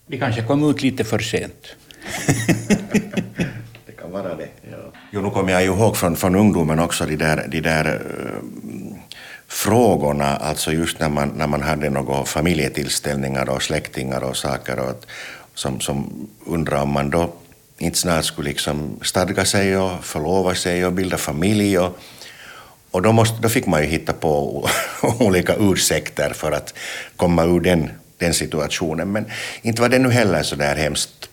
Vi 0.05 0.19
kanske 0.19 0.41
kom 0.41 0.69
ut 0.69 0.81
lite 0.81 1.03
för 1.03 1.19
sent. 1.19 1.75
det 3.85 3.91
kan 3.99 4.11
vara 4.11 4.35
det. 4.35 4.47
Ja. 4.71 4.77
Jo, 5.11 5.21
nu 5.21 5.29
kommer 5.29 5.51
jag 5.51 5.63
ihåg 5.63 5.97
från, 5.97 6.15
från 6.15 6.35
ungdomen 6.35 6.79
också 6.79 7.05
de 7.05 7.15
där, 7.15 7.47
de 7.47 7.61
där 7.61 7.85
uh, 7.87 8.95
frågorna, 9.47 10.35
alltså 10.35 10.71
just 10.71 10.99
när 10.99 11.09
man, 11.09 11.29
när 11.29 11.47
man 11.47 11.61
hade 11.61 11.89
några 11.89 12.25
familjetillställningar 12.25 13.49
och 13.49 13.63
släktingar 13.63 14.23
och 14.23 14.37
saker 14.37 14.79
och 14.79 15.05
som, 15.53 15.79
som 15.79 16.27
undrar 16.45 16.81
om 16.81 16.89
man 16.89 17.09
då 17.09 17.33
inte 17.77 17.97
snart 17.97 18.25
skulle 18.25 18.49
liksom 18.49 18.99
stadga 19.01 19.45
sig 19.45 19.77
och 19.77 20.03
förlova 20.05 20.55
sig 20.55 20.85
och 20.85 20.93
bilda 20.93 21.17
familj. 21.17 21.77
Och, 21.79 21.97
och 22.91 23.01
då, 23.01 23.11
måste, 23.11 23.41
då 23.41 23.49
fick 23.49 23.65
man 23.65 23.81
ju 23.81 23.87
hitta 23.87 24.13
på 24.13 24.67
olika 25.19 25.55
ursäkter 25.55 26.29
för 26.33 26.51
att 26.51 26.73
komma 27.15 27.43
ur 27.43 27.59
den, 27.59 27.89
den 28.23 28.33
situationen. 28.33 29.11
Men 29.11 29.25
inte 29.61 29.81
var 29.81 29.89
det 29.89 29.99
nu 29.99 30.11
heller 30.11 30.43
så 30.43 30.55
där 30.55 30.75
hemskt 30.75 31.29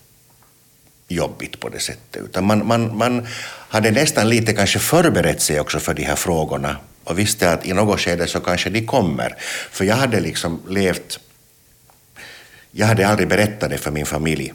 jobbigt 1.09 1.61
på 1.61 1.68
det 1.68 1.81
sättet. 1.81 2.22
Utan 2.22 2.44
man, 2.44 2.66
man, 2.66 2.96
man 2.96 3.26
hade 3.68 3.90
nästan 3.90 4.29
lite 4.29 4.53
kanske 4.53 4.79
förberett 4.79 5.42
sig 5.42 5.61
också 5.61 5.79
för 5.79 5.94
de 5.94 6.03
här 6.03 6.16
frågorna 6.16 6.76
och 7.05 7.18
visste 7.18 7.53
att 7.53 7.66
i 7.66 7.72
något 7.72 8.00
skede 8.00 8.26
så 8.26 8.40
kanske 8.40 8.70
de 8.70 8.87
kommer. 8.87 9.35
För 9.70 9.85
jag 9.85 9.96
hade 9.96 10.20
liksom 10.20 10.62
levt... 10.68 11.20
Jag 12.72 12.87
hade 12.87 13.09
aldrig 13.09 13.29
berättat 13.29 13.70
det 13.70 13.79
för 13.79 13.90
min 13.90 14.07
familj. 14.07 14.53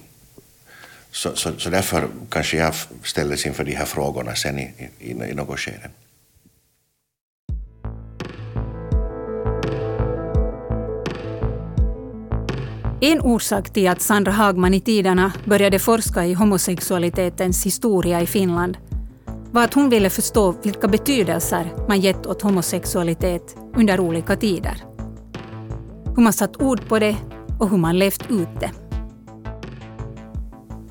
Så, 1.11 1.35
så, 1.35 1.59
så 1.59 1.69
därför 1.69 2.07
kanske 2.29 2.57
jag 2.57 2.73
ställdes 3.03 3.45
inför 3.45 3.63
de 3.63 3.75
här 3.75 3.85
frågorna 3.85 4.35
sen 4.35 4.59
i, 4.59 4.73
i, 4.99 5.11
i 5.11 5.33
något 5.33 5.59
skede. 5.59 5.89
En 13.01 13.21
orsak 13.21 13.69
till 13.69 13.87
att 13.87 14.01
Sandra 14.01 14.31
Hagman 14.31 14.73
i 14.73 14.81
tiderna 14.81 15.31
började 15.45 15.79
forska 15.79 16.25
i 16.25 16.33
homosexualitetens 16.33 17.65
historia 17.65 18.21
i 18.21 18.25
Finland 18.25 18.77
var 19.51 19.63
att 19.63 19.73
hon 19.73 19.89
ville 19.89 20.09
förstå 20.09 20.51
vilka 20.63 20.87
betydelser 20.87 21.73
man 21.87 21.99
gett 21.99 22.25
åt 22.25 22.41
homosexualitet 22.41 23.57
under 23.77 23.99
olika 23.99 24.35
tider. 24.35 24.83
Hur 26.15 26.23
man 26.23 26.33
satt 26.33 26.61
ord 26.61 26.87
på 26.87 26.99
det 26.99 27.15
och 27.59 27.69
hur 27.69 27.77
man 27.77 27.99
levt 27.99 28.31
ut 28.31 28.59
det. 28.59 28.71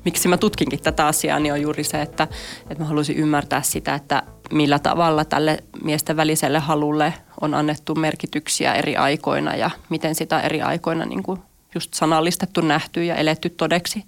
Miksi 0.05 0.27
mä 0.27 0.37
tutkinkin 0.37 0.79
tätä 0.79 1.07
asiaa, 1.07 1.39
niin 1.39 1.53
on 1.53 1.61
juuri 1.61 1.83
se, 1.83 2.01
että, 2.01 2.27
että 2.69 2.83
mä 2.83 2.85
halusin 2.85 3.17
ymmärtää 3.17 3.61
sitä, 3.61 3.95
että 3.95 4.23
millä 4.51 4.79
tavalla 4.79 5.25
tälle 5.25 5.63
miesten 5.83 6.17
väliselle 6.17 6.59
halulle 6.59 7.13
on 7.41 7.53
annettu 7.53 7.95
merkityksiä 7.95 8.73
eri 8.73 8.95
aikoina 8.95 9.55
ja 9.55 9.69
miten 9.89 10.15
sitä 10.15 10.41
eri 10.41 10.61
aikoina 10.61 11.05
niin 11.05 11.23
kuin 11.23 11.39
just 11.75 11.93
sanallistettu, 11.93 12.61
nähty 12.61 13.03
ja 13.03 13.15
eletty 13.15 13.49
todeksi. 13.49 14.03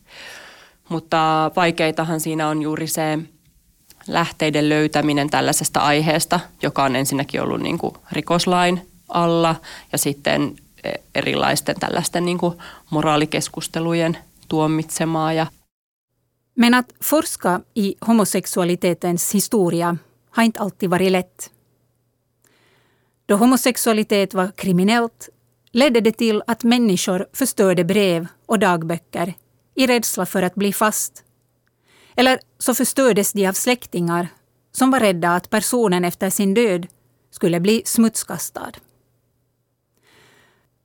Mutta 0.90 1.52
vaikeitahan 1.56 2.20
siinä 2.20 2.48
on 2.48 2.62
juuri 2.62 2.88
se 2.88 3.20
lähteiden 4.08 4.70
löytäminen 4.70 5.30
tällaisesta 5.30 5.80
aiheesta, 5.80 6.40
joka 6.62 6.84
on 6.84 6.96
ensinnäkin 6.96 7.42
ollut 7.42 7.62
niin 7.62 7.78
kuin 7.78 7.96
rikoslain 8.12 8.88
alla 9.10 9.56
ja 9.92 9.98
sitten 9.98 10.56
e, 10.84 10.92
erilaisten 11.16 11.80
tällaisten 11.80 12.26
niin 12.26 12.38
kuin 12.38 12.58
moraalikeskustelujen 12.90 14.18
tuomitsemaa. 14.48 15.34
Ja 15.34 15.48
Men 16.56 16.74
att 16.74 16.94
forska 17.04 17.60
i 17.76 17.96
homosexualitetens 18.08 19.34
historia 19.34 19.96
har 20.30 20.44
inte 20.44 20.60
alltid 20.60 20.90
varit 20.90 21.12
lätt. 21.12 21.52
Då 23.30 23.38
homosexualitet 23.38 24.34
var 24.34 24.52
kriminellt 24.56 25.30
ledde 25.72 26.02
det 26.02 26.12
till 26.12 26.44
att 26.48 26.64
människor 26.64 27.28
förstörde 27.34 27.84
brev 27.84 28.28
och 28.46 28.60
dagböcker 28.60 29.34
i 29.76 29.88
rädsla 29.88 30.26
för 30.26 30.44
att 30.44 30.56
bli 30.56 30.74
fast. 30.74 31.24
Eller 32.16 32.40
så 32.60 32.74
förstördes 32.74 33.34
de 33.34 33.48
av 33.48 33.54
släktingar 33.54 34.28
som 34.72 34.92
var 34.92 35.00
rädda 35.00 35.36
att 35.36 35.50
personen 35.50 36.06
efter 36.06 36.30
sin 36.30 36.54
död 36.54 36.88
skulle 37.32 37.60
bli 37.60 37.82
smutskastad. 37.86 38.72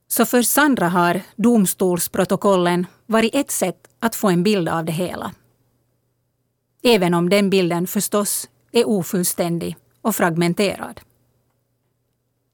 Så 0.09 0.25
för 0.25 0.43
Sandra 0.43 0.89
har 0.89 1.21
domstolsprotokollen 1.37 2.87
varit 3.07 3.35
ett 3.35 3.51
sätt 3.51 3.89
att 3.99 4.15
få 4.17 4.29
en 4.29 4.43
bild 4.43 4.69
av 4.69 4.85
det 4.85 4.93
hela. 4.93 5.33
Även 6.83 7.15
om 7.15 7.29
den 7.29 7.51
bilden 7.51 7.87
förstås 7.87 8.49
är 8.73 8.89
ofullständig 8.89 9.77
och 10.03 10.17
fragmenterad. 10.17 11.01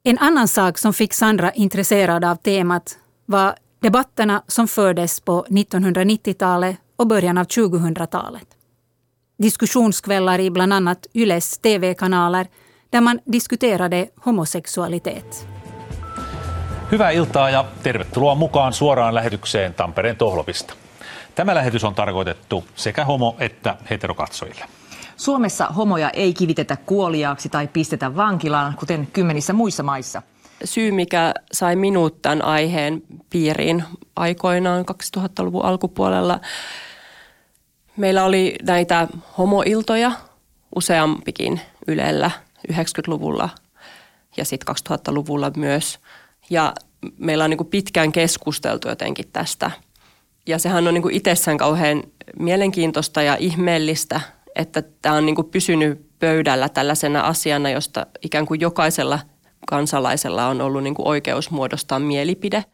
En 0.09 0.18
annan 0.18 0.49
sak 0.49 0.79
som 0.79 0.92
fick 0.92 1.14
Sandra 1.14 1.53
intresserad 1.53 2.25
av 2.25 2.37
temat 2.37 2.99
var 3.27 3.55
debatterna 3.83 4.42
som 4.47 4.68
fördes 4.68 5.21
på 5.21 5.47
1990-talet 5.49 6.77
och 6.97 7.07
början 7.07 7.38
av 7.38 7.44
2000-talet. 7.44 8.47
Diskussionskvällar 9.42 10.40
i 10.40 10.51
bland 10.51 10.73
annat 10.73 11.07
Yles 11.14 11.59
TV-kanaler 11.59 12.47
där 12.90 13.01
man 13.01 13.21
diskuterade 13.33 14.09
homosexualitet. 14.25 15.47
Hyvää 16.92 17.11
iltaa 17.11 17.51
ja 17.51 17.64
tervetuloa 17.83 18.35
mukaan 18.35 18.73
suoraan 18.73 19.14
lähetykseen 19.14 19.75
Tampereen 19.75 20.16
Tohlopista. 20.16 20.75
Tämä 21.35 21.55
lähetys 21.55 21.85
on 21.85 21.94
tarkoitettu 21.94 22.64
sekä 22.75 23.05
homo- 23.05 23.37
että 23.38 23.77
heterokatsojille. 23.90 24.64
Suomessa 25.18 25.66
homoja 25.66 26.11
ei 26.11 26.35
kivitetä 26.35 26.76
kuoliaaksi 26.76 27.48
tai 27.48 27.68
pistetä 27.68 28.16
vankilaan, 28.16 28.74
kuten 28.76 29.09
kymmenissä 29.12 29.52
muissa 29.52 29.83
maissa. 29.83 30.22
Syy, 30.64 30.92
mikä 30.92 31.35
sai 31.52 31.76
minut 31.76 32.22
tämän 32.22 32.44
aiheen 32.44 33.02
piiriin 33.31 33.85
aikoinaan 34.16 34.85
2000-luvun 35.16 35.64
alkupuolella, 35.64 36.40
meillä 37.96 38.24
oli 38.24 38.57
näitä 38.62 39.09
homoiltoja 39.38 40.12
useampikin 40.76 41.61
Ylellä 41.87 42.31
90-luvulla 42.72 43.48
ja 44.37 44.44
sitten 44.44 44.74
2000-luvulla 44.90 45.50
myös. 45.57 45.98
Ja 46.50 46.74
meillä 47.18 47.44
on 47.44 47.50
niin 47.50 47.66
pitkään 47.66 48.12
keskusteltu 48.12 48.88
jotenkin 48.88 49.28
tästä. 49.33 49.70
Ja 50.46 50.59
sehän 50.59 50.88
on 50.88 50.94
niin 50.94 51.11
itsessään 51.11 51.59
kauhean 51.59 52.02
mielenkiintoista 52.38 53.22
ja 53.22 53.37
ihmeellistä– 53.37 54.20
että 54.59 54.83
tämä 55.03 55.14
on 55.14 55.27
niin 55.27 55.37
kuin 55.37 55.51
pysynyt 55.51 56.18
pöydällä 56.18 56.68
tällaisena 56.68 57.21
asiana, 57.21 57.71
josta 57.71 58.07
ikään 58.23 58.47
kuin 58.47 58.61
jokaisella 58.61 59.18
kansalaisella 59.68 60.47
on 60.47 60.61
ollut 60.61 60.83
niin 60.83 60.94
kuin 60.94 61.09
oikeus 61.09 61.51
muodostaa 61.51 61.99
mielipide. 61.99 62.64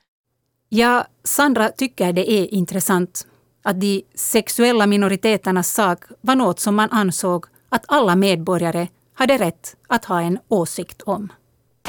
Ja 0.70 1.04
Sandra 1.26 1.70
tycker 1.72 2.14
det 2.14 2.24
är 2.28 2.46
intressant 2.50 3.28
att 3.64 3.80
de 3.80 4.02
sexuella 4.14 4.86
minoriteternas 4.86 5.74
sak 5.74 5.98
var 6.26 6.36
något 6.36 6.58
som 6.58 6.74
man 6.74 6.88
ansåg 6.92 7.46
att 7.68 7.84
alla 7.88 8.16
medborgare 8.16 8.88
hade 9.14 9.36
rätt 9.38 9.76
att 9.88 10.04
ha 10.04 10.20
en 10.20 10.38
åsikt 10.50 11.02
om. 11.06 11.28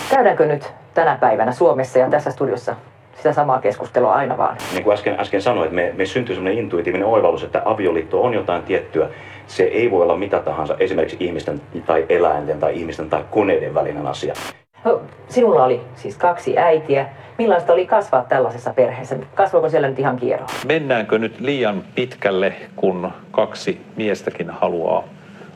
Käydäänkö 0.10 0.46
nyt 0.46 0.74
tänä 0.94 1.16
päivänä 1.16 1.52
Suomessa 1.52 2.00
ja 2.00 2.10
tässä 2.10 2.32
studiossa 2.32 2.76
sitä 3.18 3.34
samaa 3.34 3.62
keskustelua 3.62 4.14
aina 4.14 4.38
vaan? 4.38 4.58
Niin 4.74 4.84
kuin 4.84 4.94
äsken, 4.94 5.20
äsken 5.20 5.42
sanoin, 5.42 5.66
että 5.66 5.76
me, 5.76 5.94
me 5.98 6.06
syntyy 6.06 6.36
sellainen 6.36 6.64
intuitiivinen 6.64 7.08
oivallus, 7.08 7.44
että 7.44 7.62
avioliitto 7.66 8.24
on 8.24 8.34
jotain 8.34 8.64
tiettyä 8.64 9.10
se 9.48 9.64
ei 9.64 9.92
voi 9.92 10.02
olla 10.02 10.18
mitä 10.18 10.40
tahansa, 10.40 10.76
esimerkiksi 10.80 11.18
ihmisten 11.20 11.62
tai 11.86 12.06
eläinten 12.10 12.60
tai 12.60 12.80
ihmisten 12.80 13.10
tai 13.10 13.24
koneiden 13.32 13.74
välinen 13.74 14.08
asia. 14.08 14.34
No, 14.84 15.02
sinulla 15.30 15.64
oli 15.64 15.82
siis 15.96 16.18
kaksi 16.18 16.58
äitiä. 16.58 17.10
Millaista 17.38 17.74
oli 17.74 17.86
kasvaa 17.86 18.24
tällaisessa 18.24 18.74
perheessä? 18.74 19.18
Kasvoiko 19.36 19.70
siellä 19.70 19.88
nyt 19.88 20.00
ihan 20.00 20.18
kierro? 20.18 20.46
Mennäänkö 20.68 21.18
nyt 21.18 21.40
liian 21.40 21.84
pitkälle, 21.96 22.54
kun 22.76 23.12
kaksi 23.32 23.82
miestäkin 23.96 24.50
haluaa 24.50 25.04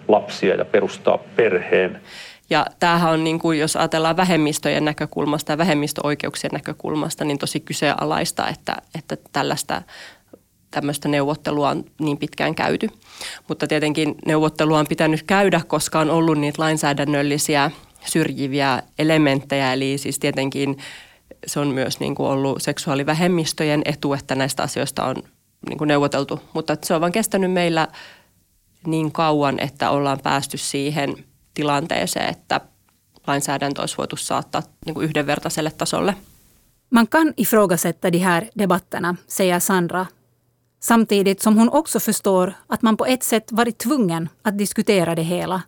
lapsia 0.08 0.56
ja 0.56 0.65
perustaa 0.65 1.17
perheen? 1.36 2.02
Ja 2.49 2.65
tämähän 2.80 3.12
on, 3.12 3.23
niin 3.23 3.39
kuin, 3.39 3.60
jos 3.60 3.75
ajatellaan 3.75 4.17
vähemmistöjen 4.17 4.86
näkökulmasta 4.86 5.52
ja 5.52 5.58
vähemmistöoikeuksien 5.58 6.52
näkökulmasta, 6.54 7.25
niin 7.25 7.38
tosi 7.38 7.60
kyseenalaista, 7.60 8.47
että, 8.47 8.75
että 8.97 9.17
tällaista 9.32 9.82
tämmöistä 10.71 11.08
neuvottelua 11.08 11.69
on 11.69 11.86
niin 11.99 12.17
pitkään 12.17 12.55
käyty. 12.55 12.89
Mutta 13.47 13.67
tietenkin 13.67 14.15
neuvottelua 14.25 14.79
on 14.79 14.88
pitänyt 14.88 15.23
käydä, 15.23 15.62
koska 15.67 15.99
on 15.99 16.10
ollut 16.10 16.38
niitä 16.38 16.62
lainsäädännöllisiä 16.62 17.71
syrjiviä 18.05 18.84
elementtejä. 18.99 19.73
Eli 19.73 19.97
siis 19.97 20.19
tietenkin 20.19 20.77
se 21.47 21.60
on 21.60 21.67
myös 21.67 21.99
niin 21.99 22.15
kuin 22.15 22.29
ollut 22.29 22.62
seksuaalivähemmistöjen 22.62 23.82
etu, 23.86 24.13
että 24.13 24.36
näistä 24.36 24.63
asioista 24.63 25.05
on 25.05 25.15
niin 25.69 25.77
kuin 25.77 25.88
neuvoteltu. 25.88 26.39
Mutta 26.53 26.77
se 26.84 26.93
on 26.93 27.01
vain 27.01 27.13
kestänyt 27.13 27.51
meillä 27.51 27.88
niin 28.88 29.12
kauan, 29.12 29.60
että 29.60 29.89
ollaan 29.89 30.19
päästy 30.23 30.58
siihen 30.58 31.15
tilanteeseen, 31.53 32.29
että 32.29 32.62
lainsäädäntö 33.27 33.82
olisi 33.82 33.97
voitu 33.97 34.15
saattaa 34.15 34.63
niin 34.86 34.93
kuin 34.93 35.05
yhdenvertaiselle 35.05 35.71
tasolle. 35.71 36.15
Man 36.89 37.08
kan 37.08 37.34
ifrågasätta 37.38 38.12
de 38.12 38.17
här 38.17 38.45
debatterna, 38.60 39.15
säger 39.27 39.60
Sandra 39.60 40.05
Samtidigt 40.80 41.42
som 41.42 41.58
hon 41.58 41.70
också 41.70 42.00
förstår 42.00 42.54
att 42.68 42.82
man 42.82 42.98
på 42.98 43.06
ett 43.06 43.24
sätt 43.24 43.52
varit 43.52 43.78
tvungen 43.78 44.30
att 44.42 44.58
diskutera 44.58 45.15
det 45.15 45.22
hela 45.22 45.62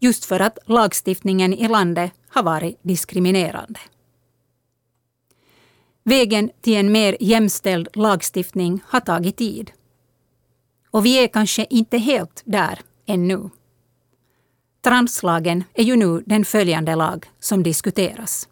just 0.00 0.24
för 0.24 0.40
att 0.40 0.58
lagstiftningen 0.64 1.54
i 1.54 1.68
landet 1.68 2.12
har 2.28 2.42
varit 2.42 2.78
diskriminerande. 2.82 3.80
Vägen 6.04 6.50
till 6.60 6.76
en 6.76 6.92
mer 6.92 7.16
jämställd 7.20 7.88
lagstiftning 7.94 8.82
har 8.86 9.00
tagit 9.00 9.36
tid. 9.36 9.70
Och 10.90 11.06
vi 11.06 11.24
är 11.24 11.28
kanske 11.28 11.66
inte 11.70 11.98
helt 11.98 12.42
där 12.44 12.80
ännu. 13.06 13.50
Translagen 14.84 15.64
är 15.74 15.84
ju 15.84 15.96
nu 15.96 16.22
den 16.26 16.44
följande 16.44 16.94
lag 16.94 17.26
som 17.40 17.62
diskuteras. 17.62 18.48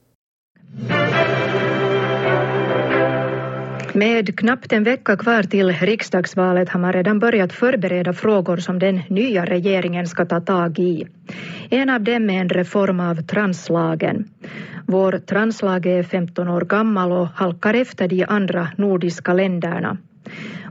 Med 3.96 4.38
knappt 4.38 4.72
en 4.72 4.84
vecka 4.84 5.16
kvar 5.16 5.42
till 5.42 5.72
riksdagsvalet 5.72 6.68
har 6.68 6.80
man 6.80 6.92
redan 6.92 7.18
börjat 7.18 7.52
förbereda 7.52 8.12
frågor 8.12 8.56
som 8.56 8.78
den 8.78 9.00
nya 9.08 9.44
regeringen 9.44 10.06
ska 10.06 10.24
ta 10.24 10.40
tag 10.40 10.78
i. 10.78 11.06
En 11.70 11.90
av 11.90 12.02
dem 12.02 12.30
är 12.30 12.40
en 12.40 12.48
reform 12.48 13.00
av 13.00 13.14
translagen. 13.14 14.28
Vår 14.86 15.12
translag 15.12 15.86
är 15.86 16.02
15 16.02 16.48
år 16.48 16.60
gammal 16.60 17.12
och 17.12 17.28
halkar 17.34 17.74
efter 17.74 18.08
de 18.08 18.24
andra 18.28 18.68
nordiska 18.76 19.32
länderna. 19.32 19.96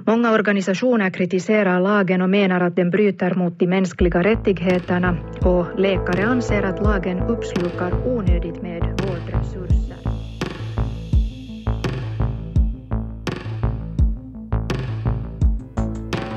Många 0.05 0.31
organisationer 0.31 1.09
kritiserar 1.09 1.79
lagen 1.79 2.21
och 2.21 2.29
menar 2.29 2.61
att 2.61 2.75
den 2.75 2.89
bryter 2.89 3.35
mot 3.35 3.59
de 3.59 3.67
mänskliga 3.67 4.23
rättigheterna 4.23 5.17
och 5.41 5.65
läkare 5.75 6.25
anser 6.25 6.63
att 6.63 6.79
lagen 6.79 7.23
uppslukar 7.27 7.93
onödigt 8.03 8.61
med 8.61 8.92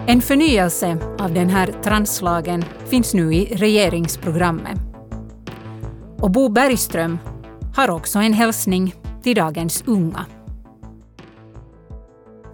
En 0.08 0.22
förnyelse 0.22 0.98
av 1.18 1.34
den 1.34 1.48
här 1.48 1.74
translagen 1.84 2.64
finns 2.90 3.14
nu 3.14 3.34
i 3.34 3.44
regeringsprogrammet. 3.44 4.78
Och 6.18 6.30
Bo 6.30 6.48
Bergström 6.48 7.18
har 7.74 7.90
också 7.90 8.18
en 8.18 8.32
hälsning 8.32 8.94
till 9.22 9.36
dagens 9.36 9.84
unga. 9.86 10.26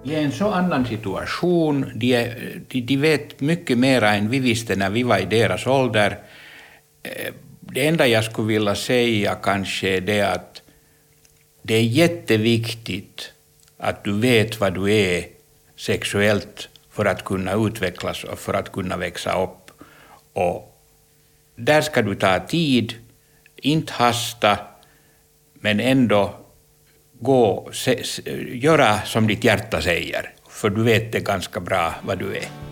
I 0.04 0.14
en 0.14 0.32
så 0.32 0.48
annan 0.48 0.86
situation, 0.86 1.92
de, 1.94 2.14
är, 2.14 2.60
de, 2.68 2.80
de 2.80 2.96
vet 2.96 3.40
mycket 3.40 3.78
mer 3.78 4.02
än 4.02 4.30
vi 4.30 4.38
visste 4.38 4.76
när 4.76 4.90
vi 4.90 5.02
var 5.02 5.18
i 5.18 5.24
deras 5.24 5.66
ålder. 5.66 6.18
Eh, 7.02 7.32
det 7.60 7.86
enda 7.86 8.06
jag 8.06 8.24
skulle 8.24 8.48
vilja 8.48 8.74
säga 8.74 9.34
kanske 9.34 9.88
är 9.88 10.00
det 10.00 10.22
att 10.22 10.62
det 11.62 11.74
är 11.74 11.82
jätteviktigt 11.82 13.32
att 13.78 14.04
du 14.04 14.12
vet 14.12 14.60
vad 14.60 14.74
du 14.74 14.92
är 14.92 15.24
sexuellt 15.76 16.68
för 16.92 17.04
att 17.04 17.24
kunna 17.24 17.52
utvecklas 17.52 18.24
och 18.24 18.38
för 18.38 18.54
att 18.54 18.72
kunna 18.72 18.96
växa 18.96 19.42
upp. 19.42 19.70
Och 20.32 20.78
där 21.56 21.80
ska 21.80 22.02
du 22.02 22.14
ta 22.14 22.40
tid, 22.40 22.94
inte 23.56 23.92
hasta, 23.92 24.58
men 25.54 25.80
ändå 25.80 26.34
gå, 27.20 27.68
se, 27.72 28.02
göra 28.52 29.02
som 29.02 29.26
ditt 29.26 29.44
hjärta 29.44 29.82
säger, 29.82 30.34
för 30.48 30.70
du 30.70 30.82
vet 30.82 31.12
det 31.12 31.20
ganska 31.20 31.60
bra 31.60 31.94
vad 32.02 32.18
du 32.18 32.36
är. 32.36 32.71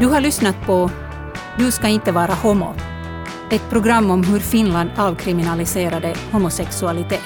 Du 0.00 0.06
har 0.06 0.20
lyssnat 0.20 0.56
på 0.66 0.90
Du 1.58 1.70
ska 1.70 1.88
inte 1.88 2.12
vara 2.12 2.34
homo. 2.34 2.74
Ett 3.50 3.70
program 3.70 4.10
om 4.10 4.24
hur 4.24 4.40
Finland 4.40 4.90
avkriminaliserade 4.96 6.14
homosexualitet. 6.32 7.20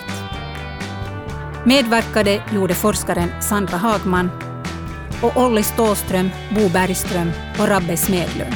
Medverkade 1.64 2.42
gjorde 2.52 2.74
forskaren 2.74 3.42
Sandra 3.42 3.76
Hagman 3.76 4.30
och 5.22 5.36
Olli 5.36 5.62
Ståström, 5.62 6.30
Bo 6.50 6.68
Bergström 6.68 7.30
och 7.58 7.68
Rabbe 7.68 7.96
Smedlund. 7.96 8.54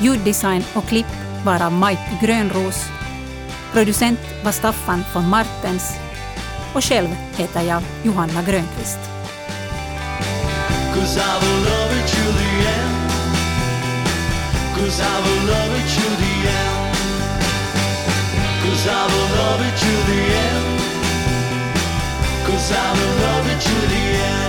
Ljuddesign 0.00 0.64
och 0.74 0.84
klipp 0.84 1.16
var 1.44 1.66
av 1.66 1.72
Mike 1.72 2.18
Grönros. 2.22 2.84
Producent 3.72 4.20
var 4.44 4.52
Staffan 4.52 5.04
von 5.14 5.28
Martens 5.28 5.92
och 6.74 6.84
själv 6.84 7.08
heter 7.36 7.62
jag 7.62 7.82
Johanna 8.02 8.42
Grönqvist. 8.42 8.98
Cause 14.84 15.00
I 15.00 15.20
will 15.24 15.46
love 15.48 15.72
it 15.80 15.88
to 15.96 16.06
the 16.20 16.34
end. 16.60 16.96
Cause 18.64 18.86
I 18.86 19.06
will 19.10 19.28
love 19.40 19.60
it 19.62 19.76
to 19.80 19.92
the 20.10 20.20
end. 20.44 20.66
Cause 22.44 22.70
I 22.70 22.92
will 22.92 23.14
love 23.22 23.46
it 23.48 23.60
to 23.62 23.76
the 23.88 23.96
end 23.96 24.43